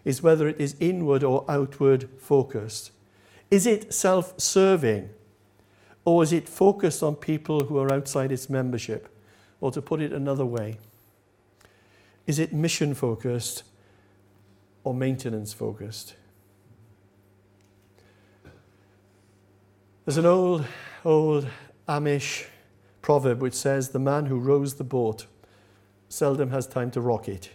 is 0.05 0.23
whether 0.23 0.47
it 0.49 0.61
is 0.61 0.77
inward 0.81 1.25
or 1.25 1.45
outward 1.49 2.09
focused. 2.19 2.93
Is 3.51 3.67
it 3.67 3.93
self 3.93 4.39
serving? 4.39 5.11
Or 6.05 6.23
is 6.23 6.33
it 6.33 6.49
focused 6.49 7.03
on 7.03 7.17
people 7.17 7.65
who 7.65 7.79
are 7.79 7.93
outside 7.93 8.31
its 8.31 8.51
membership? 8.51 9.09
Or 9.61 9.71
to 9.71 9.81
put 9.81 10.01
it 10.01 10.13
another 10.13 10.45
way, 10.45 10.79
is 12.27 12.39
it 12.39 12.53
mission 12.53 12.95
focused 12.95 13.63
or 14.83 14.95
maintenance 14.95 15.53
focused? 15.53 16.15
There's 20.05 20.19
an 20.19 20.27
old, 20.27 20.67
old 21.05 21.49
Amish 21.89 22.47
proverb 23.01 23.41
which 23.41 23.55
says, 23.55 23.91
The 23.91 23.99
man 23.99 24.27
who 24.27 24.39
rows 24.39 24.75
the 24.75 24.85
boat 24.85 25.27
seldom 26.09 26.51
has 26.51 26.67
time 26.67 26.91
to 26.93 27.01
rock 27.01 27.29
it. 27.29 27.51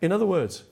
In 0.00 0.12
other 0.12 0.26
words, 0.26 0.64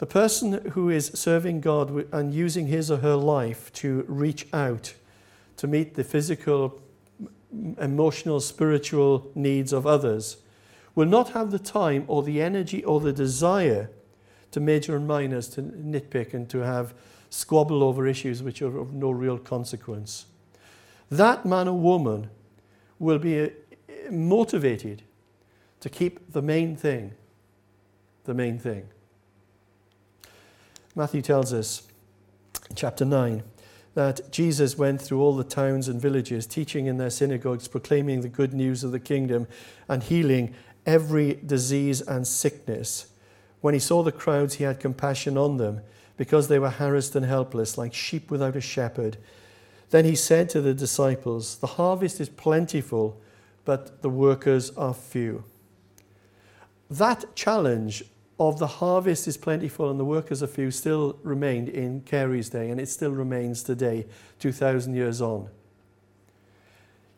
the 0.00 0.06
person 0.06 0.70
who 0.70 0.88
is 0.88 1.10
serving 1.12 1.60
God 1.60 2.10
and 2.10 2.32
using 2.32 2.68
his 2.68 2.90
or 2.90 2.96
her 2.96 3.16
life 3.16 3.70
to 3.74 4.06
reach 4.08 4.48
out 4.50 4.94
to 5.58 5.66
meet 5.66 5.94
the 5.94 6.02
physical, 6.02 6.80
emotional, 7.78 8.40
spiritual 8.40 9.30
needs 9.34 9.74
of 9.74 9.86
others 9.86 10.38
will 10.94 11.06
not 11.06 11.32
have 11.32 11.50
the 11.50 11.58
time 11.58 12.06
or 12.06 12.22
the 12.22 12.40
energy 12.40 12.82
or 12.82 12.98
the 12.98 13.12
desire 13.12 13.90
to 14.52 14.58
major 14.58 14.96
and 14.96 15.06
minors, 15.06 15.48
to 15.48 15.60
nitpick 15.60 16.32
and 16.32 16.48
to 16.48 16.60
have 16.60 16.94
squabble 17.28 17.84
over 17.84 18.06
issues 18.06 18.42
which 18.42 18.62
are 18.62 18.78
of 18.78 18.94
no 18.94 19.10
real 19.10 19.36
consequence. 19.36 20.24
That 21.10 21.44
man 21.44 21.68
or 21.68 21.78
woman 21.78 22.30
will 22.98 23.18
be 23.18 23.42
uh, 23.42 23.48
motivated 24.10 25.02
to 25.80 25.90
keep 25.90 26.32
the 26.32 26.40
main 26.40 26.74
thing 26.74 27.12
the 28.24 28.34
main 28.34 28.58
thing. 28.58 28.88
Matthew 30.96 31.22
tells 31.22 31.52
us, 31.52 31.82
chapter 32.74 33.04
9, 33.04 33.44
that 33.94 34.32
Jesus 34.32 34.76
went 34.76 35.00
through 35.00 35.20
all 35.20 35.36
the 35.36 35.44
towns 35.44 35.88
and 35.88 36.00
villages, 36.00 36.46
teaching 36.46 36.86
in 36.86 36.96
their 36.96 37.10
synagogues, 37.10 37.68
proclaiming 37.68 38.20
the 38.20 38.28
good 38.28 38.52
news 38.52 38.82
of 38.82 38.90
the 38.90 39.00
kingdom, 39.00 39.46
and 39.88 40.02
healing 40.02 40.54
every 40.86 41.34
disease 41.34 42.00
and 42.00 42.26
sickness. 42.26 43.12
When 43.60 43.74
he 43.74 43.80
saw 43.80 44.02
the 44.02 44.12
crowds, 44.12 44.54
he 44.54 44.64
had 44.64 44.80
compassion 44.80 45.36
on 45.36 45.58
them, 45.58 45.80
because 46.16 46.48
they 46.48 46.58
were 46.58 46.70
harassed 46.70 47.14
and 47.14 47.26
helpless, 47.26 47.78
like 47.78 47.94
sheep 47.94 48.30
without 48.30 48.56
a 48.56 48.60
shepherd. 48.60 49.16
Then 49.90 50.04
he 50.04 50.16
said 50.16 50.48
to 50.50 50.60
the 50.60 50.74
disciples, 50.74 51.58
The 51.58 51.66
harvest 51.66 52.20
is 52.20 52.28
plentiful, 52.28 53.20
but 53.64 54.02
the 54.02 54.10
workers 54.10 54.70
are 54.76 54.94
few. 54.94 55.44
That 56.90 57.36
challenge 57.36 58.04
of 58.40 58.58
the 58.58 58.66
harvest 58.66 59.28
is 59.28 59.36
plentiful 59.36 59.90
and 59.90 60.00
the 60.00 60.04
workers 60.04 60.42
are 60.42 60.46
few 60.46 60.70
still 60.70 61.18
remained 61.22 61.68
in 61.68 62.00
Carey's 62.00 62.48
day, 62.48 62.70
and 62.70 62.80
it 62.80 62.88
still 62.88 63.12
remains 63.12 63.62
today, 63.62 64.06
2,000 64.38 64.94
years 64.94 65.20
on. 65.20 65.50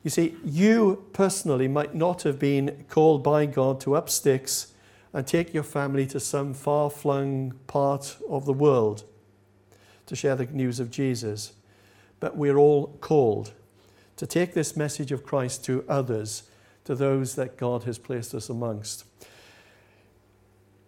You 0.02 0.11
see, 0.11 0.35
you 0.44 1.06
personally 1.12 1.68
might 1.68 1.94
not 1.94 2.22
have 2.24 2.40
been 2.40 2.85
called 2.88 3.22
by 3.22 3.46
God 3.46 3.80
to 3.82 3.94
up 3.94 4.11
sticks 4.11 4.72
and 5.12 5.24
take 5.24 5.54
your 5.54 5.62
family 5.62 6.06
to 6.06 6.18
some 6.18 6.54
far 6.54 6.90
flung 6.90 7.54
part 7.68 8.16
of 8.28 8.44
the 8.44 8.52
world 8.52 9.04
to 10.06 10.16
share 10.16 10.35
the 10.35 10.46
news 10.46 10.80
of 10.80 10.90
Jesus. 10.90 11.52
But 12.18 12.37
we're 12.37 12.56
all 12.56 12.98
called 13.00 13.52
to 14.16 14.26
take 14.26 14.54
this 14.54 14.76
message 14.76 15.12
of 15.12 15.22
Christ 15.22 15.64
to 15.66 15.85
others, 15.88 16.42
to 16.85 16.96
those 16.96 17.37
that 17.37 17.56
God 17.56 17.85
has 17.85 17.96
placed 17.96 18.35
us 18.35 18.48
amongst. 18.48 19.04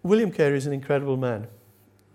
William 0.05 0.31
Carey 0.31 0.59
is 0.59 0.67
an 0.67 0.75
incredible 0.75 1.17
man. 1.17 1.47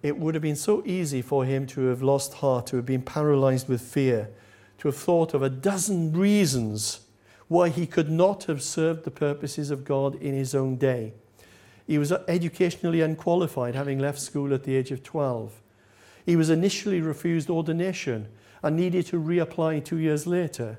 It 0.04 0.16
would 0.16 0.36
have 0.36 0.44
been 0.44 0.56
so 0.56 0.84
easy 0.86 1.24
for 1.24 1.44
him 1.44 1.66
to 1.68 1.88
have 1.88 2.04
lost 2.04 2.36
heart, 2.36 2.68
to 2.68 2.76
have 2.76 2.86
been 2.86 3.02
paralyzed 3.02 3.68
with 3.68 3.82
fear, 3.82 4.30
to 4.78 4.90
have 4.90 4.96
thought 4.96 5.34
of 5.34 5.42
a 5.42 5.50
dozen 5.50 6.14
reasons 6.14 7.00
why 7.48 7.70
he 7.70 7.88
could 7.88 8.12
not 8.12 8.44
have 8.44 8.62
served 8.62 9.06
the 9.06 9.12
purposes 9.12 9.72
of 9.72 9.86
God 9.86 10.14
in 10.22 10.36
his 10.36 10.54
own 10.54 10.76
day. 10.76 11.14
He 11.88 11.98
was 11.98 12.12
educationally 12.28 13.02
unqualified, 13.02 13.74
having 13.74 13.98
left 13.98 14.20
school 14.20 14.54
at 14.54 14.66
the 14.66 14.76
age 14.76 14.92
of 14.92 15.02
12. 15.02 15.60
He 16.28 16.36
was 16.36 16.52
initially 16.52 17.02
refused 17.02 17.50
ordination 17.50 18.28
and 18.62 18.76
needed 18.76 19.08
to 19.08 19.20
reapply 19.20 19.84
two 19.84 19.98
years 19.98 20.28
later. 20.28 20.78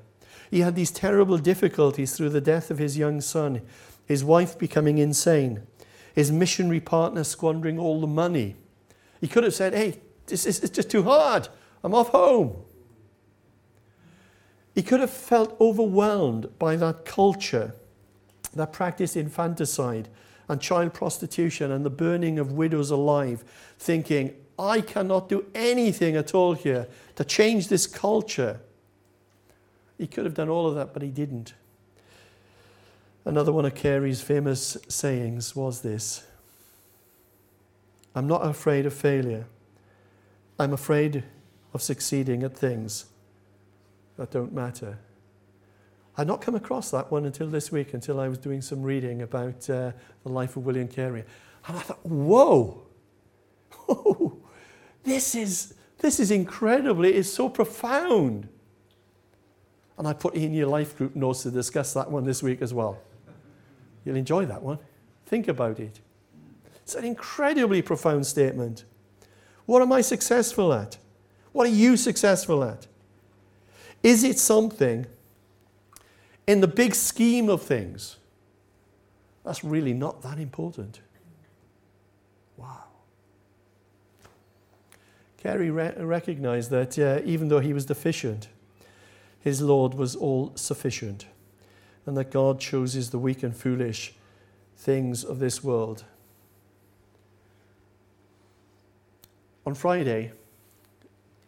He 0.49 0.61
had 0.61 0.77
these 0.77 0.91
terrible 0.91 1.37
difficulties 1.37 2.15
through 2.15 2.29
the 2.29 2.39
death 2.39 2.71
of 2.71 2.77
his 2.77 2.97
young 2.97 3.19
son, 3.19 3.63
his 4.05 4.23
wife 4.23 4.57
becoming 4.57 4.97
insane 4.97 5.67
his 6.13 6.31
missionary 6.31 6.79
partner 6.79 7.23
squandering 7.23 7.79
all 7.79 8.01
the 8.01 8.07
money. 8.07 8.55
He 9.19 9.27
could 9.27 9.43
have 9.43 9.53
said, 9.53 9.73
Hey, 9.73 9.99
this 10.27 10.45
is, 10.45 10.59
just 10.69 10.89
too 10.89 11.03
hard. 11.03 11.47
I'm 11.83 11.93
off 11.93 12.09
home. 12.09 12.55
He 14.73 14.83
could 14.83 14.99
have 14.99 15.11
felt 15.11 15.59
overwhelmed 15.59 16.57
by 16.57 16.75
that 16.77 17.05
culture 17.05 17.75
that 18.53 18.71
practiced 18.71 19.17
infanticide 19.17 20.09
and 20.47 20.61
child 20.61 20.93
prostitution 20.93 21.71
and 21.71 21.85
the 21.85 21.89
burning 21.89 22.39
of 22.39 22.53
widows 22.53 22.91
alive, 22.91 23.43
thinking, 23.77 24.33
I 24.57 24.81
cannot 24.81 25.29
do 25.29 25.45
anything 25.55 26.15
at 26.15 26.33
all 26.35 26.53
here 26.53 26.87
to 27.15 27.23
change 27.23 27.67
this 27.67 27.87
culture. 27.87 28.59
He 29.97 30.07
could 30.07 30.25
have 30.25 30.33
done 30.33 30.49
all 30.49 30.67
of 30.67 30.75
that, 30.75 30.93
but 30.93 31.01
he 31.01 31.09
didn't. 31.09 31.53
Another 33.23 33.51
one 33.51 33.65
of 33.65 33.75
Carey's 33.75 34.21
famous 34.21 34.77
sayings 34.87 35.55
was 35.55 35.81
this 35.81 36.23
I'm 38.15 38.27
not 38.27 38.45
afraid 38.45 38.85
of 38.85 38.93
failure. 38.93 39.45
I'm 40.59 40.73
afraid 40.73 41.23
of 41.73 41.81
succeeding 41.81 42.43
at 42.43 42.55
things 42.55 43.05
that 44.17 44.31
don't 44.31 44.53
matter. 44.53 44.99
I'd 46.17 46.27
not 46.27 46.41
come 46.41 46.55
across 46.55 46.91
that 46.91 47.09
one 47.09 47.25
until 47.25 47.47
this 47.47 47.71
week, 47.71 47.93
until 47.93 48.19
I 48.19 48.27
was 48.27 48.37
doing 48.37 48.61
some 48.61 48.81
reading 48.81 49.21
about 49.21 49.69
uh, 49.69 49.91
the 50.23 50.29
life 50.29 50.57
of 50.57 50.65
William 50.65 50.87
Carey. 50.87 51.23
And 51.67 51.77
I 51.77 51.81
thought, 51.81 52.05
whoa, 52.05 52.83
this, 55.03 55.35
is, 55.35 55.73
this 55.99 56.19
is 56.19 56.31
incredibly, 56.31 57.13
it's 57.13 57.29
so 57.29 57.47
profound. 57.47 58.49
And 59.97 60.07
I 60.07 60.13
put 60.13 60.35
in 60.35 60.53
your 60.53 60.67
life 60.67 60.97
group 60.97 61.15
notes 61.15 61.43
to 61.43 61.51
discuss 61.51 61.93
that 61.93 62.11
one 62.11 62.25
this 62.25 62.43
week 62.43 62.61
as 62.61 62.73
well. 62.73 62.99
You'll 64.03 64.15
enjoy 64.15 64.45
that 64.45 64.61
one. 64.61 64.79
Think 65.25 65.47
about 65.47 65.79
it. 65.79 65.99
It's 66.83 66.95
an 66.95 67.05
incredibly 67.05 67.81
profound 67.81 68.25
statement. 68.25 68.83
What 69.65 69.81
am 69.81 69.91
I 69.91 70.01
successful 70.01 70.73
at? 70.73 70.97
What 71.51 71.67
are 71.67 71.71
you 71.71 71.97
successful 71.97 72.63
at? 72.63 72.87
Is 74.03 74.23
it 74.23 74.39
something 74.39 75.05
in 76.47 76.61
the 76.61 76.67
big 76.67 76.95
scheme 76.95 77.49
of 77.49 77.61
things 77.61 78.17
that's 79.43 79.63
really 79.63 79.93
not 79.93 80.21
that 80.23 80.39
important? 80.39 81.01
Wow. 82.57 82.85
Carey 85.37 85.69
re- 85.69 85.93
recognized 85.97 86.71
that 86.71 86.97
uh, 86.97 87.21
even 87.23 87.47
though 87.47 87.59
he 87.59 87.73
was 87.73 87.85
deficient, 87.85 88.47
his 89.39 89.61
Lord 89.61 89.93
was 89.93 90.15
all 90.15 90.51
sufficient 90.55 91.25
and 92.05 92.17
that 92.17 92.31
God 92.31 92.59
chooses 92.59 93.09
the 93.09 93.19
weak 93.19 93.43
and 93.43 93.55
foolish 93.55 94.13
things 94.77 95.23
of 95.23 95.39
this 95.39 95.63
world. 95.63 96.03
On 99.65 99.75
Friday, 99.75 100.31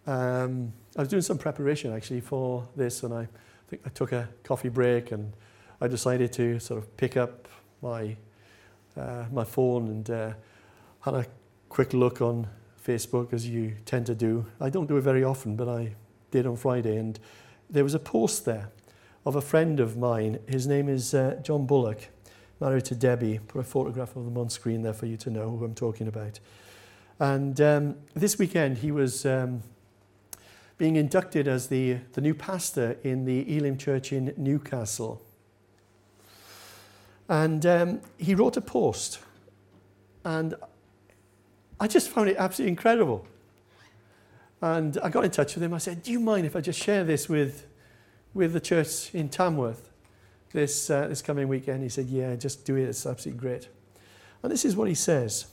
um, 0.05 0.71
I 0.95 1.01
was 1.01 1.09
doing 1.09 1.23
some 1.23 1.37
preparation 1.37 1.91
actually 1.91 2.21
for 2.21 2.67
this, 2.75 3.01
and 3.01 3.13
I 3.13 3.27
think 3.67 3.81
I 3.85 3.89
took 3.89 4.11
a 4.11 4.29
coffee 4.43 4.69
break 4.69 5.11
and 5.11 5.33
I 5.81 5.87
decided 5.87 6.31
to 6.33 6.59
sort 6.59 6.77
of 6.77 6.95
pick 6.97 7.17
up 7.17 7.47
my, 7.81 8.15
uh, 8.95 9.25
my 9.31 9.43
phone 9.43 9.87
and 9.87 10.09
uh, 10.09 10.33
had 11.01 11.15
a 11.15 11.25
quick 11.69 11.93
look 11.93 12.21
on 12.21 12.47
Facebook 12.85 13.33
as 13.33 13.47
you 13.47 13.73
tend 13.85 14.05
to 14.05 14.15
do. 14.15 14.45
I 14.61 14.69
don't 14.69 14.87
do 14.87 14.97
it 14.97 15.01
very 15.01 15.23
often, 15.23 15.55
but 15.55 15.67
I 15.67 15.95
did 16.29 16.45
on 16.45 16.55
Friday, 16.55 16.97
and 16.97 17.19
there 17.69 17.83
was 17.83 17.95
a 17.95 17.99
post 17.99 18.45
there 18.45 18.69
of 19.25 19.35
a 19.35 19.41
friend 19.41 19.79
of 19.79 19.97
mine. 19.97 20.39
His 20.47 20.67
name 20.67 20.89
is 20.89 21.13
uh, 21.13 21.39
John 21.41 21.65
Bullock. 21.65 22.09
married 22.59 22.85
to 22.85 22.95
Debbie. 22.95 23.39
Put 23.47 23.59
a 23.59 23.63
photograph 23.63 24.15
of 24.15 24.25
them 24.25 24.37
on 24.37 24.49
screen 24.49 24.81
there 24.81 24.93
for 24.93 25.05
you 25.05 25.17
to 25.17 25.29
know 25.29 25.49
who 25.49 25.63
I'm 25.63 25.75
talking 25.75 26.07
about. 26.07 26.39
And 27.19 27.59
um, 27.61 27.95
this 28.13 28.37
weekend, 28.37 28.79
he 28.79 28.91
was 28.91 29.25
um, 29.25 29.63
being 30.77 30.95
inducted 30.95 31.47
as 31.47 31.67
the, 31.67 31.97
the 32.13 32.21
new 32.21 32.33
pastor 32.33 32.97
in 33.03 33.25
the 33.25 33.57
Elim 33.57 33.77
Church 33.77 34.11
in 34.11 34.33
Newcastle. 34.35 35.21
And 37.29 37.65
um, 37.65 38.01
he 38.17 38.35
wrote 38.35 38.57
a 38.57 38.61
post. 38.61 39.19
And 40.25 40.55
I 41.79 41.87
just 41.87 42.09
found 42.09 42.29
it 42.29 42.37
absolutely 42.37 42.71
incredible. 42.71 43.25
And 44.61 44.97
I 45.03 45.09
got 45.09 45.25
in 45.25 45.31
touch 45.31 45.55
with 45.55 45.63
him. 45.63 45.73
I 45.73 45.77
said, 45.77 46.03
Do 46.03 46.11
you 46.11 46.19
mind 46.19 46.45
if 46.45 46.55
I 46.55 46.61
just 46.61 46.81
share 46.81 47.03
this 47.03 47.29
with, 47.29 47.65
with 48.33 48.53
the 48.53 48.59
church 48.59 49.13
in 49.13 49.29
Tamworth 49.29 49.89
this, 50.51 50.89
uh, 50.89 51.07
this 51.07 51.21
coming 51.21 51.47
weekend? 51.47 51.83
He 51.83 51.89
said, 51.89 52.07
Yeah, 52.07 52.35
just 52.35 52.65
do 52.65 52.75
it. 52.75 52.83
It's 52.83 53.05
absolutely 53.05 53.39
great. 53.39 53.67
And 54.41 54.51
this 54.51 54.65
is 54.65 54.75
what 54.75 54.87
he 54.87 54.95
says 54.95 55.47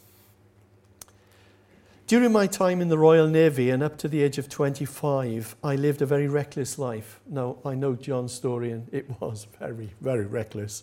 During 2.07 2.33
my 2.33 2.47
time 2.47 2.81
in 2.81 2.89
the 2.89 2.99
Royal 2.99 3.29
Navy 3.29 3.71
and 3.71 3.83
up 3.83 3.97
to 3.99 4.09
the 4.09 4.23
age 4.23 4.39
of 4.39 4.49
25, 4.49 5.57
I 5.63 5.77
lived 5.77 6.03
a 6.03 6.07
very 6.07 6.27
reckless 6.27 6.79
life. 6.79 7.21
Now, 7.27 7.59
I 7.65 7.75
know 7.75 7.95
John's 7.95 8.33
story, 8.33 8.73
and 8.73 8.93
it 8.93 9.09
was 9.21 9.47
very, 9.59 9.91
very 10.01 10.27
reckless. 10.27 10.83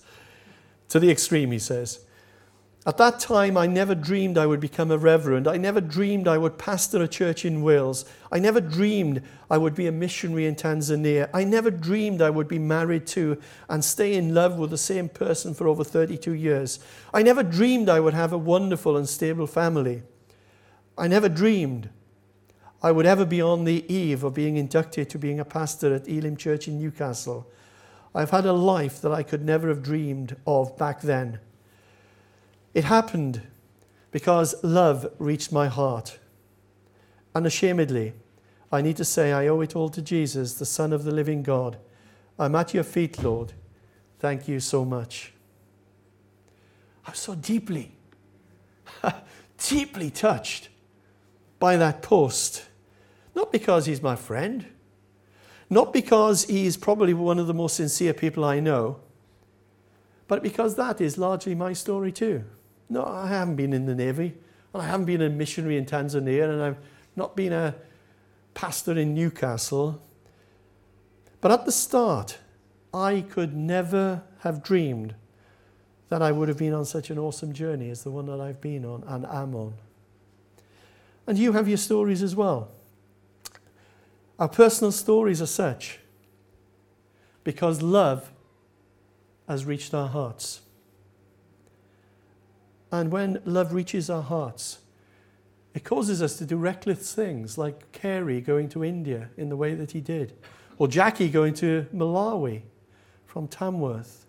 To 0.89 0.99
the 0.99 1.11
extreme, 1.11 1.51
he 1.51 1.59
says. 1.59 1.99
At 2.85 2.97
that 2.97 3.19
time, 3.19 3.57
I 3.57 3.67
never 3.67 3.95
dreamed 3.95 4.37
I 4.37 4.45
would 4.45 4.61
become 4.61 4.91
a 4.91 4.97
reverend. 4.97 5.45
I 5.45 5.57
never 5.57 5.81
dreamed 5.81 6.25
I 6.25 6.37
would 6.37 6.57
pastor 6.57 7.03
a 7.03 7.07
church 7.07 7.43
in 7.43 7.61
Wales. 7.61 8.05
I 8.31 8.39
never 8.39 8.61
dreamed 8.61 9.23
I 9.49 9.57
would 9.57 9.75
be 9.75 9.87
a 9.87 9.91
missionary 9.91 10.45
in 10.45 10.55
Tanzania. 10.55 11.29
I 11.33 11.43
never 11.43 11.69
dreamed 11.69 12.21
I 12.21 12.29
would 12.29 12.47
be 12.47 12.59
married 12.59 13.05
to 13.07 13.41
and 13.67 13.83
stay 13.83 14.15
in 14.15 14.33
love 14.33 14.57
with 14.57 14.69
the 14.69 14.77
same 14.77 15.09
person 15.09 15.53
for 15.53 15.67
over 15.67 15.83
32 15.83 16.31
years. 16.31 16.79
I 17.13 17.23
never 17.23 17.43
dreamed 17.43 17.89
I 17.89 17.99
would 17.99 18.13
have 18.13 18.31
a 18.31 18.37
wonderful 18.37 18.95
and 18.95 19.09
stable 19.09 19.47
family. 19.47 20.03
I 20.97 21.07
never 21.09 21.27
dreamed 21.27 21.89
I 22.81 22.91
would 22.91 23.05
ever 23.05 23.25
be 23.25 23.41
on 23.41 23.65
the 23.65 23.91
eve 23.93 24.23
of 24.23 24.33
being 24.35 24.55
inducted 24.55 25.09
to 25.09 25.19
being 25.19 25.39
a 25.39 25.45
pastor 25.45 25.93
at 25.93 26.07
Elim 26.07 26.37
Church 26.37 26.67
in 26.67 26.79
Newcastle. 26.79 27.51
I've 28.15 28.29
had 28.29 28.45
a 28.45 28.53
life 28.53 29.01
that 29.01 29.11
I 29.11 29.23
could 29.23 29.43
never 29.43 29.67
have 29.67 29.83
dreamed 29.83 30.37
of 30.45 30.77
back 30.77 31.01
then. 31.01 31.39
It 32.77 32.83
happened 32.83 33.41
because 34.11 34.53
love 34.63 35.07
reached 35.17 35.51
my 35.51 35.67
heart. 35.67 36.19
Unashamedly, 37.33 38.13
I 38.71 38.83
need 38.83 38.97
to 38.97 39.03
say 39.03 39.33
I 39.33 39.47
owe 39.47 39.61
it 39.61 39.75
all 39.75 39.89
to 39.89 39.99
Jesus, 39.99 40.53
the 40.53 40.65
Son 40.67 40.93
of 40.93 41.03
the 41.03 41.09
living 41.09 41.41
God. 41.41 41.79
I'm 42.37 42.53
at 42.53 42.75
your 42.75 42.83
feet, 42.83 43.23
Lord. 43.23 43.53
Thank 44.19 44.47
you 44.47 44.59
so 44.59 44.85
much. 44.85 45.33
I'm 47.07 47.15
so 47.15 47.33
deeply, 47.33 47.93
deeply 49.57 50.11
touched 50.11 50.69
by 51.57 51.77
that 51.77 52.03
post. 52.03 52.65
Not 53.33 53.51
because 53.51 53.87
he's 53.87 54.03
my 54.03 54.15
friend, 54.15 54.67
not 55.67 55.93
because 55.93 56.45
he's 56.45 56.77
probably 56.77 57.15
one 57.15 57.39
of 57.39 57.47
the 57.47 57.55
most 57.55 57.77
sincere 57.77 58.13
people 58.13 58.45
I 58.45 58.59
know, 58.59 58.99
but 60.27 60.43
because 60.43 60.75
that 60.75 61.01
is 61.01 61.17
largely 61.17 61.55
my 61.55 61.73
story 61.73 62.11
too. 62.11 62.43
No, 62.89 63.05
I 63.05 63.27
haven't 63.27 63.55
been 63.55 63.73
in 63.73 63.85
the 63.85 63.95
Navy, 63.95 64.33
and 64.73 64.81
I 64.81 64.85
haven't 64.85 65.05
been 65.05 65.21
a 65.21 65.29
missionary 65.29 65.77
in 65.77 65.85
Tanzania, 65.85 66.49
and 66.49 66.61
I've 66.61 66.77
not 67.15 67.35
been 67.35 67.53
a 67.53 67.75
pastor 68.53 68.97
in 68.97 69.13
Newcastle. 69.13 70.01
But 71.41 71.51
at 71.51 71.65
the 71.65 71.71
start, 71.71 72.39
I 72.93 73.25
could 73.29 73.55
never 73.55 74.23
have 74.39 74.63
dreamed 74.63 75.15
that 76.09 76.21
I 76.21 76.31
would 76.31 76.47
have 76.47 76.57
been 76.57 76.73
on 76.73 76.85
such 76.85 77.09
an 77.09 77.19
awesome 77.19 77.53
journey 77.53 77.89
as 77.89 78.03
the 78.03 78.11
one 78.11 78.27
that 78.27 78.39
I've 78.39 78.61
been 78.61 78.85
on 78.85 79.03
and 79.07 79.25
am 79.25 79.53
on. 79.55 79.73
And 81.25 81.37
you 81.37 81.51
have 81.51 81.67
your 81.67 81.77
stories 81.77 82.23
as 82.23 82.35
well. 82.35 82.69
Our 84.39 84.47
personal 84.47 84.91
stories 84.91 85.41
are 85.41 85.47
such 85.47 85.99
because 87.43 87.81
love 87.81 88.31
has 89.47 89.65
reached 89.65 89.93
our 89.93 90.07
hearts. 90.07 90.61
And 92.91 93.11
when 93.11 93.41
love 93.45 93.73
reaches 93.73 94.09
our 94.09 94.21
hearts, 94.21 94.79
it 95.73 95.83
causes 95.83 96.21
us 96.21 96.37
to 96.37 96.45
do 96.45 96.57
reckless 96.57 97.13
things 97.13 97.57
like 97.57 97.91
Carey 97.91 98.41
going 98.41 98.69
to 98.69 98.83
India 98.83 99.29
in 99.37 99.49
the 99.49 99.57
way 99.57 99.75
that 99.75 99.91
he 99.91 100.01
did, 100.01 100.33
or 100.77 100.87
Jackie 100.87 101.29
going 101.29 101.53
to 101.55 101.85
Malawi 101.93 102.61
from 103.25 103.47
Tamworth, 103.47 104.25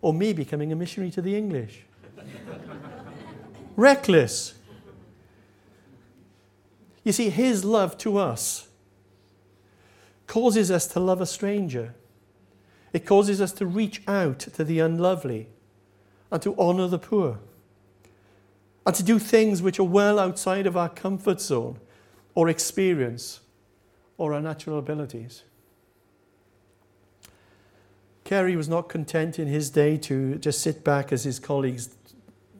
or 0.00 0.14
me 0.14 0.32
becoming 0.32 0.72
a 0.72 0.76
missionary 0.76 1.10
to 1.10 1.20
the 1.20 1.36
English. 1.36 1.82
reckless. 3.76 4.54
You 7.04 7.12
see, 7.12 7.30
his 7.30 7.64
love 7.64 7.98
to 7.98 8.18
us 8.18 8.68
causes 10.26 10.70
us 10.70 10.86
to 10.88 11.00
love 11.00 11.20
a 11.20 11.26
stranger. 11.26 11.94
It 12.92 13.04
causes 13.04 13.40
us 13.40 13.52
to 13.52 13.66
reach 13.66 14.02
out 14.06 14.38
to 14.40 14.64
the 14.64 14.78
unlovely 14.78 15.48
and 16.30 16.40
to 16.42 16.54
honor 16.58 16.86
the 16.86 16.98
poor 16.98 17.40
and 18.88 18.94
to 18.94 19.02
do 19.02 19.18
things 19.18 19.60
which 19.60 19.78
are 19.78 19.84
well 19.84 20.18
outside 20.18 20.66
of 20.66 20.74
our 20.74 20.88
comfort 20.88 21.42
zone 21.42 21.78
or 22.34 22.48
experience 22.48 23.40
or 24.16 24.32
our 24.32 24.40
natural 24.40 24.78
abilities. 24.78 25.42
Carey 28.24 28.56
was 28.56 28.66
not 28.66 28.88
content 28.88 29.38
in 29.38 29.46
his 29.46 29.68
day 29.68 29.98
to 29.98 30.36
just 30.36 30.62
sit 30.62 30.84
back 30.84 31.12
as 31.12 31.24
his 31.24 31.38
colleagues 31.38 31.90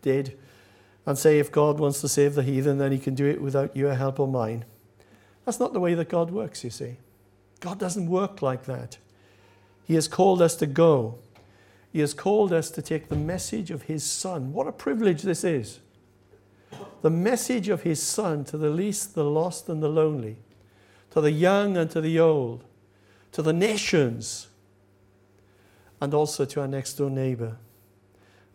did 0.03 0.39
and 1.07 1.17
say, 1.17 1.39
if 1.39 1.51
God 1.51 1.81
wants 1.81 2.03
to 2.03 2.09
save 2.09 2.35
the 2.35 2.43
heathen, 2.43 2.77
then 2.77 2.93
he 2.93 2.99
can 2.99 3.15
do 3.15 3.25
it 3.25 3.41
without 3.41 3.75
your 3.75 3.95
help 3.95 4.21
or 4.21 4.29
mine. 4.29 4.67
That's 5.47 5.59
not 5.59 5.73
the 5.73 5.81
way 5.81 5.95
that 5.95 6.11
God 6.11 6.31
works, 6.31 6.63
you 6.63 6.69
see. 6.69 6.99
God 7.61 7.79
doesn't 7.79 8.07
work 8.07 8.43
like 8.43 8.67
that. 8.67 8.99
He 9.83 9.95
has 9.95 10.09
called 10.09 10.43
us 10.43 10.57
to 10.57 10.67
go. 10.67 11.21
He 11.91 12.01
has 12.01 12.13
called 12.13 12.53
us 12.53 12.71
to 12.73 12.83
take 12.83 13.09
the 13.09 13.17
message 13.17 13.71
of 13.71 13.85
His 13.85 14.05
Son. 14.05 14.53
What 14.53 14.67
a 14.67 14.73
privilege 14.73 15.23
this 15.23 15.43
is 15.43 15.81
the 17.03 17.11
message 17.11 17.69
of 17.69 17.83
his 17.83 18.03
Son 18.03 18.45
to 18.45 18.57
the 18.57 18.71
least, 18.71 19.15
the 19.15 19.25
lost, 19.25 19.69
and 19.69 19.83
the 19.83 19.89
lonely, 19.89 20.37
to 21.11 21.21
the 21.21 21.31
young 21.31 21.77
and 21.77 21.91
to 21.91 22.01
the 22.01 22.19
old, 22.19 22.65
to 23.33 23.43
the 23.43 23.53
nations, 23.53 24.49
and 26.01 26.15
also 26.15 26.45
to 26.45 26.61
our 26.61 26.69
next 26.69 26.95
door 26.95 27.11
neighbor, 27.11 27.57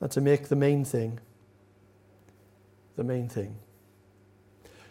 and 0.01 0.11
to 0.11 0.21
make 0.21 0.47
the 0.47 0.55
main 0.55 0.83
thing 0.83 1.19
the 2.95 3.03
main 3.03 3.27
thing. 3.27 3.55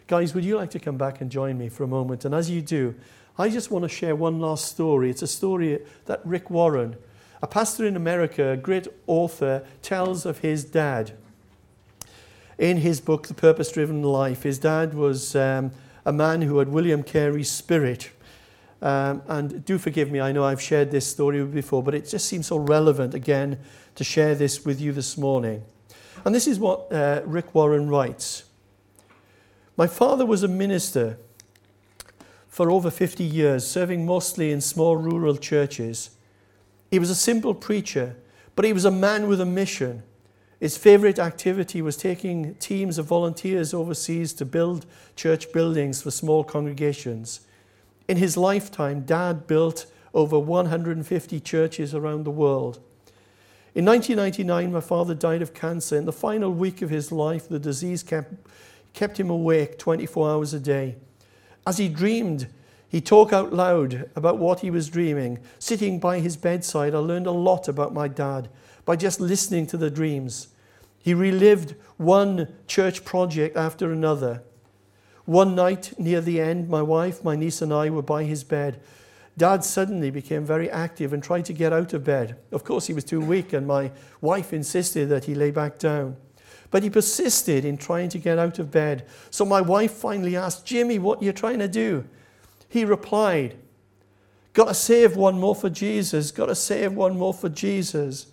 Guys, 0.07 0.35
would 0.35 0.43
you 0.43 0.57
like 0.57 0.69
to 0.71 0.79
come 0.79 0.97
back 0.97 1.21
and 1.21 1.31
join 1.31 1.57
me 1.57 1.69
for 1.69 1.83
a 1.83 1.87
moment? 1.87 2.25
And 2.25 2.35
as 2.35 2.49
you 2.49 2.61
do, 2.61 2.95
I 3.37 3.49
just 3.49 3.71
want 3.71 3.83
to 3.83 3.89
share 3.89 4.15
one 4.15 4.39
last 4.39 4.65
story. 4.65 5.09
It's 5.09 5.21
a 5.21 5.27
story 5.27 5.79
that 6.05 6.21
Rick 6.25 6.49
Warren, 6.49 6.97
a 7.41 7.47
pastor 7.47 7.85
in 7.85 7.95
America, 7.95 8.51
a 8.51 8.57
great 8.57 8.87
author, 9.07 9.65
tells 9.81 10.25
of 10.25 10.39
his 10.39 10.65
dad 10.65 11.13
in 12.63 12.77
his 12.77 13.01
book, 13.01 13.27
The 13.27 13.33
Purpose 13.33 13.73
Driven 13.73 14.03
Life, 14.03 14.43
his 14.43 14.57
dad 14.57 14.93
was 14.93 15.35
um, 15.35 15.71
a 16.05 16.13
man 16.13 16.41
who 16.43 16.59
had 16.59 16.69
William 16.69 17.03
Carey's 17.03 17.51
spirit. 17.51 18.09
Um, 18.81 19.21
and 19.27 19.65
do 19.65 19.77
forgive 19.77 20.09
me, 20.09 20.21
I 20.21 20.31
know 20.31 20.45
I've 20.45 20.61
shared 20.61 20.89
this 20.89 21.05
story 21.05 21.43
before, 21.43 21.83
but 21.83 21.93
it 21.93 22.07
just 22.07 22.25
seems 22.25 22.47
so 22.47 22.55
relevant 22.55 23.13
again 23.13 23.59
to 23.95 24.05
share 24.05 24.33
this 24.33 24.63
with 24.63 24.79
you 24.79 24.93
this 24.93 25.17
morning. 25.17 25.61
And 26.23 26.33
this 26.33 26.47
is 26.47 26.57
what 26.57 26.89
uh, 26.89 27.21
Rick 27.25 27.53
Warren 27.53 27.89
writes 27.89 28.45
My 29.75 29.85
father 29.87 30.25
was 30.25 30.41
a 30.41 30.47
minister 30.47 31.17
for 32.47 32.71
over 32.71 32.89
50 32.89 33.25
years, 33.25 33.67
serving 33.67 34.05
mostly 34.05 34.53
in 34.53 34.61
small 34.61 34.95
rural 34.95 35.35
churches. 35.35 36.11
He 36.89 36.97
was 36.97 37.09
a 37.09 37.15
simple 37.15 37.53
preacher, 37.53 38.15
but 38.55 38.63
he 38.63 38.71
was 38.71 38.85
a 38.85 38.91
man 38.91 39.27
with 39.27 39.41
a 39.41 39.45
mission. 39.45 40.03
His 40.63 40.77
favorite 40.77 41.19
activity 41.19 41.81
was 41.81 41.97
taking 41.97 42.55
teams 42.55 42.97
of 42.97 43.05
volunteers 43.05 43.73
overseas 43.73 44.31
to 44.35 44.45
build 44.45 44.85
church 45.13 45.51
buildings 45.51 46.01
for 46.01 46.09
small 46.09 46.45
congregations. 46.45 47.41
In 48.07 48.15
his 48.15 48.37
lifetime, 48.37 49.01
Dad 49.01 49.45
built 49.45 49.87
over 50.13 50.39
150 50.39 51.41
churches 51.41 51.93
around 51.93 52.23
the 52.23 52.31
world. 52.31 52.79
In 53.75 53.83
1999, 53.83 54.71
my 54.71 54.79
father 54.79 55.13
died 55.13 55.41
of 55.41 55.53
cancer. 55.53 55.97
In 55.97 56.05
the 56.05 56.13
final 56.13 56.53
week 56.53 56.81
of 56.81 56.89
his 56.89 57.11
life, 57.11 57.49
the 57.49 57.59
disease 57.59 58.01
kept, 58.01 58.33
kept 58.93 59.19
him 59.19 59.29
awake 59.29 59.77
24 59.77 60.29
hours 60.29 60.53
a 60.53 60.61
day. 60.61 60.95
As 61.67 61.77
he 61.77 61.89
dreamed, 61.89 62.47
he 62.87 63.01
talked 63.01 63.33
out 63.33 63.51
loud 63.51 64.09
about 64.15 64.37
what 64.37 64.61
he 64.61 64.71
was 64.71 64.87
dreaming. 64.87 65.39
Sitting 65.59 65.99
by 65.99 66.19
his 66.19 66.37
bedside, 66.37 66.95
I 66.95 66.99
learned 66.99 67.27
a 67.27 67.31
lot 67.31 67.67
about 67.67 67.93
my 67.93 68.07
dad 68.07 68.47
by 68.85 68.95
just 68.95 69.19
listening 69.19 69.67
to 69.67 69.75
the 69.75 69.91
dreams. 69.91 70.47
He 71.03 71.13
relived 71.13 71.75
one 71.97 72.47
church 72.65 73.03
project 73.03 73.57
after 73.57 73.91
another. 73.91 74.41
One 75.25 75.53
night 75.53 75.93
near 75.99 76.21
the 76.21 76.39
end, 76.39 76.69
my 76.69 76.81
wife, 76.81 77.25
my 77.25 77.35
niece, 77.35 77.61
and 77.61 77.73
I 77.73 77.89
were 77.89 78.01
by 78.01 78.23
his 78.23 78.45
bed. 78.45 78.81
Dad 79.37 79.65
suddenly 79.65 80.11
became 80.11 80.45
very 80.45 80.69
active 80.69 81.11
and 81.11 81.21
tried 81.21 81.43
to 81.45 81.53
get 81.53 81.73
out 81.73 81.93
of 81.93 82.05
bed. 82.05 82.37
Of 82.53 82.63
course, 82.63 82.87
he 82.87 82.93
was 82.93 83.03
too 83.03 83.19
weak, 83.19 83.51
and 83.51 83.67
my 83.67 83.91
wife 84.21 84.53
insisted 84.53 85.09
that 85.09 85.25
he 85.25 85.35
lay 85.35 85.51
back 85.51 85.77
down. 85.77 86.15
But 86.71 86.83
he 86.83 86.89
persisted 86.89 87.65
in 87.65 87.77
trying 87.77 88.07
to 88.09 88.17
get 88.17 88.39
out 88.39 88.57
of 88.57 88.71
bed. 88.71 89.05
So 89.29 89.43
my 89.43 89.59
wife 89.59 89.91
finally 89.91 90.37
asked, 90.37 90.65
Jimmy, 90.65 90.99
what 90.99 91.21
are 91.21 91.25
you 91.25 91.33
trying 91.33 91.59
to 91.59 91.67
do? 91.67 92.05
He 92.69 92.85
replied, 92.85 93.57
Got 94.53 94.69
to 94.69 94.73
save 94.73 95.17
one 95.17 95.37
more 95.37 95.55
for 95.55 95.69
Jesus. 95.69 96.31
Got 96.31 96.45
to 96.45 96.55
save 96.55 96.93
one 96.93 97.17
more 97.17 97.33
for 97.33 97.49
Jesus. 97.49 98.27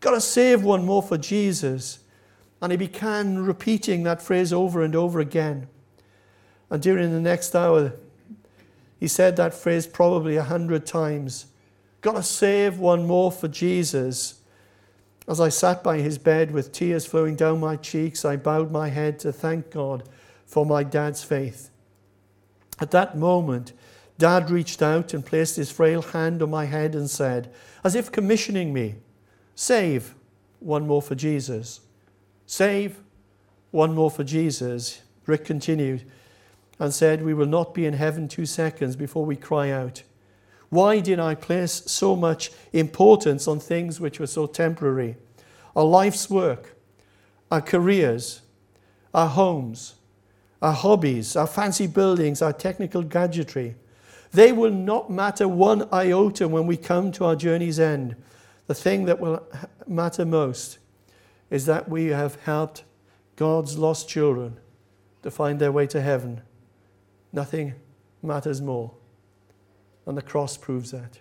Got 0.00 0.12
to 0.12 0.20
save 0.20 0.62
one 0.62 0.84
more 0.84 1.02
for 1.02 1.18
Jesus. 1.18 2.00
And 2.60 2.72
he 2.72 2.78
began 2.78 3.38
repeating 3.44 4.02
that 4.02 4.22
phrase 4.22 4.52
over 4.52 4.82
and 4.82 4.94
over 4.94 5.20
again. 5.20 5.68
And 6.70 6.82
during 6.82 7.12
the 7.12 7.20
next 7.20 7.54
hour, 7.54 7.94
he 8.98 9.08
said 9.08 9.36
that 9.36 9.54
phrase 9.54 9.86
probably 9.86 10.36
a 10.36 10.42
hundred 10.42 10.86
times. 10.86 11.46
Got 12.00 12.16
to 12.16 12.22
save 12.22 12.78
one 12.78 13.06
more 13.06 13.30
for 13.30 13.48
Jesus. 13.48 14.40
As 15.28 15.40
I 15.40 15.50
sat 15.50 15.84
by 15.84 15.98
his 15.98 16.18
bed 16.18 16.50
with 16.50 16.72
tears 16.72 17.06
flowing 17.06 17.36
down 17.36 17.60
my 17.60 17.76
cheeks, 17.76 18.24
I 18.24 18.36
bowed 18.36 18.70
my 18.70 18.88
head 18.88 19.18
to 19.20 19.32
thank 19.32 19.70
God 19.70 20.08
for 20.46 20.64
my 20.64 20.82
dad's 20.82 21.22
faith. 21.22 21.70
At 22.80 22.90
that 22.92 23.16
moment, 23.16 23.72
Dad 24.18 24.50
reached 24.50 24.82
out 24.82 25.14
and 25.14 25.24
placed 25.24 25.56
his 25.56 25.70
frail 25.70 26.02
hand 26.02 26.42
on 26.42 26.50
my 26.50 26.64
head 26.64 26.94
and 26.94 27.08
said, 27.08 27.52
as 27.84 27.94
if 27.94 28.10
commissioning 28.10 28.72
me, 28.72 28.96
Save 29.60 30.14
one 30.60 30.86
more 30.86 31.02
for 31.02 31.16
Jesus. 31.16 31.80
Save 32.46 33.00
one 33.72 33.92
more 33.92 34.08
for 34.08 34.22
Jesus. 34.22 35.02
Rick 35.26 35.46
continued 35.46 36.04
and 36.78 36.94
said, 36.94 37.24
We 37.24 37.34
will 37.34 37.44
not 37.48 37.74
be 37.74 37.84
in 37.84 37.94
heaven 37.94 38.28
two 38.28 38.46
seconds 38.46 38.94
before 38.94 39.24
we 39.24 39.34
cry 39.34 39.72
out. 39.72 40.04
Why 40.68 41.00
did 41.00 41.18
I 41.18 41.34
place 41.34 41.82
so 41.86 42.14
much 42.14 42.52
importance 42.72 43.48
on 43.48 43.58
things 43.58 43.98
which 43.98 44.20
were 44.20 44.28
so 44.28 44.46
temporary? 44.46 45.16
Our 45.74 45.82
life's 45.82 46.30
work, 46.30 46.76
our 47.50 47.60
careers, 47.60 48.42
our 49.12 49.26
homes, 49.26 49.96
our 50.62 50.72
hobbies, 50.72 51.34
our 51.34 51.48
fancy 51.48 51.88
buildings, 51.88 52.42
our 52.42 52.52
technical 52.52 53.02
gadgetry. 53.02 53.74
They 54.30 54.52
will 54.52 54.70
not 54.70 55.10
matter 55.10 55.48
one 55.48 55.88
iota 55.92 56.46
when 56.46 56.68
we 56.68 56.76
come 56.76 57.10
to 57.10 57.24
our 57.24 57.34
journey's 57.34 57.80
end. 57.80 58.14
The 58.68 58.74
thing 58.74 59.06
that 59.06 59.18
will 59.18 59.42
matter 59.86 60.24
most 60.24 60.78
is 61.50 61.66
that 61.66 61.88
we 61.88 62.06
have 62.06 62.36
helped 62.42 62.84
God's 63.36 63.76
lost 63.76 64.08
children 64.08 64.58
to 65.22 65.30
find 65.30 65.58
their 65.58 65.72
way 65.72 65.86
to 65.88 66.00
heaven 66.00 66.42
Nothing 67.32 67.74
matters 68.22 68.60
more. 68.60 68.92
And 70.06 70.16
the 70.16 70.22
cross 70.22 70.56
proves 70.56 70.90
that. 70.92 71.18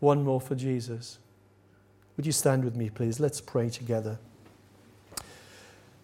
One 0.00 0.24
more 0.24 0.40
for 0.40 0.54
Jesus. 0.54 1.18
Would 2.16 2.26
you 2.26 2.32
stand 2.32 2.64
with 2.64 2.74
me, 2.74 2.90
please? 2.90 3.20
Let's 3.20 3.40
pray 3.40 3.70
together. 3.70 4.18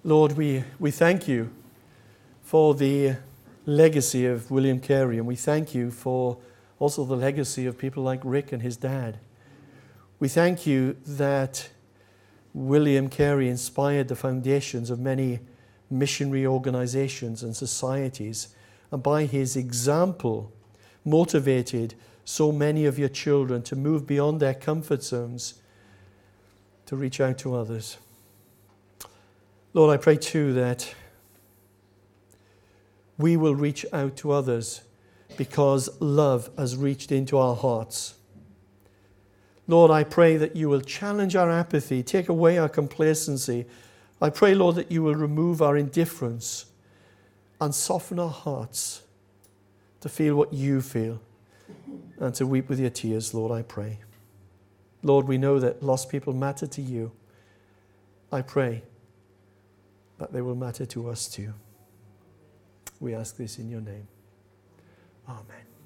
Lord, 0.05 0.33
we, 0.33 0.65
we 0.79 0.91
thank 0.91 1.27
you 1.27 1.51
for 2.43 2.75
the 2.75 3.17
legacy 3.67 4.27
of 4.27 4.51
William 4.51 4.79
Carey, 4.79 5.19
and 5.19 5.27
we 5.27 5.37
thank 5.37 5.75
you 5.75 5.91
for 5.91 6.37
also 6.79 7.05
the 7.05 7.17
legacy 7.17 7.67
of 7.67 7.79
people 7.79 8.03
like 8.03 8.21
Rick 8.23 8.53
and 8.53 8.63
his 8.63 8.77
dad. 8.77 9.19
We 10.25 10.29
thank 10.29 10.66
you 10.66 10.97
that 11.07 11.68
William 12.55 13.11
Carey 13.11 13.47
inspired 13.47 14.09
the 14.09 14.16
foundations 14.16 14.89
of 14.89 14.99
many 14.99 15.41
missionary 15.91 16.47
organizations 16.47 17.43
and 17.43 17.55
societies, 17.55 18.49
and 18.91 19.03
by 19.03 19.27
his 19.27 19.55
example, 19.55 20.51
motivated 21.05 21.95
so 22.25 22.53
many 22.53 22.87
of 22.87 22.99
your 22.99 23.11
children 23.11 23.61
to 23.64 23.77
move 23.77 24.07
beyond 24.07 24.41
their 24.41 24.55
comfort 24.55 25.03
zones 25.03 25.61
to 26.87 26.97
reach 26.97 27.20
out 27.20 27.37
to 27.41 27.55
others. 27.55 27.99
Lord, 29.75 29.93
I 29.93 30.03
pray 30.03 30.16
too 30.16 30.55
that 30.55 30.95
we 33.18 33.37
will 33.37 33.55
reach 33.55 33.85
out 33.93 34.16
to 34.16 34.33
others 34.33 34.81
because 35.37 35.91
love 36.01 36.49
has 36.57 36.79
reached 36.79 37.12
into 37.12 37.37
our 37.37 37.55
hearts. 37.55 38.14
Lord, 39.67 39.91
I 39.91 40.05
pray 40.05 40.37
that 40.37 40.57
you 40.57 40.69
will 40.69 40.81
challenge 40.81 41.35
our 41.37 41.51
apathy, 41.51 42.03
take 42.03 42.29
away 42.29 42.59
our 42.59 42.69
complacency, 42.69 43.67
I 44.21 44.31
pray, 44.31 44.55
Lord, 44.55 44.77
that 44.77 44.91
you 44.91 45.03
will 45.03 45.15
remove 45.15 45.61
our 45.61 45.77
indifference 45.77 46.67
and 47.61 47.75
soften 47.75 48.19
our 48.19 48.31
hearts 48.31 49.03
to 50.01 50.09
feel 50.09 50.35
what 50.37 50.53
you 50.53 50.81
feel 50.81 51.21
and 52.19 52.35
to 52.35 52.47
weep 52.47 52.69
with 52.69 52.79
your 52.79 52.91
tears, 52.91 53.35
Lord, 53.35 53.53
I 53.53 53.62
pray. 53.62 53.99
Lord, 55.03 55.27
we 55.27 55.37
know 55.37 55.59
that 55.59 55.83
lost 55.83 56.09
people 56.09 56.33
matter 56.33 56.67
to 56.67 56.81
you. 56.81 57.12
I 58.33 58.41
pray 58.43 58.83
that 60.19 60.33
they 60.33 60.41
will 60.41 60.55
matter 60.55 60.87
to 60.87 61.11
us 61.11 61.29
too. 61.29 61.53
We 63.01 63.15
ask 63.15 63.37
this 63.37 63.59
in 63.59 63.69
your 63.69 63.81
name. 63.83 64.09
Amen. 65.29 65.64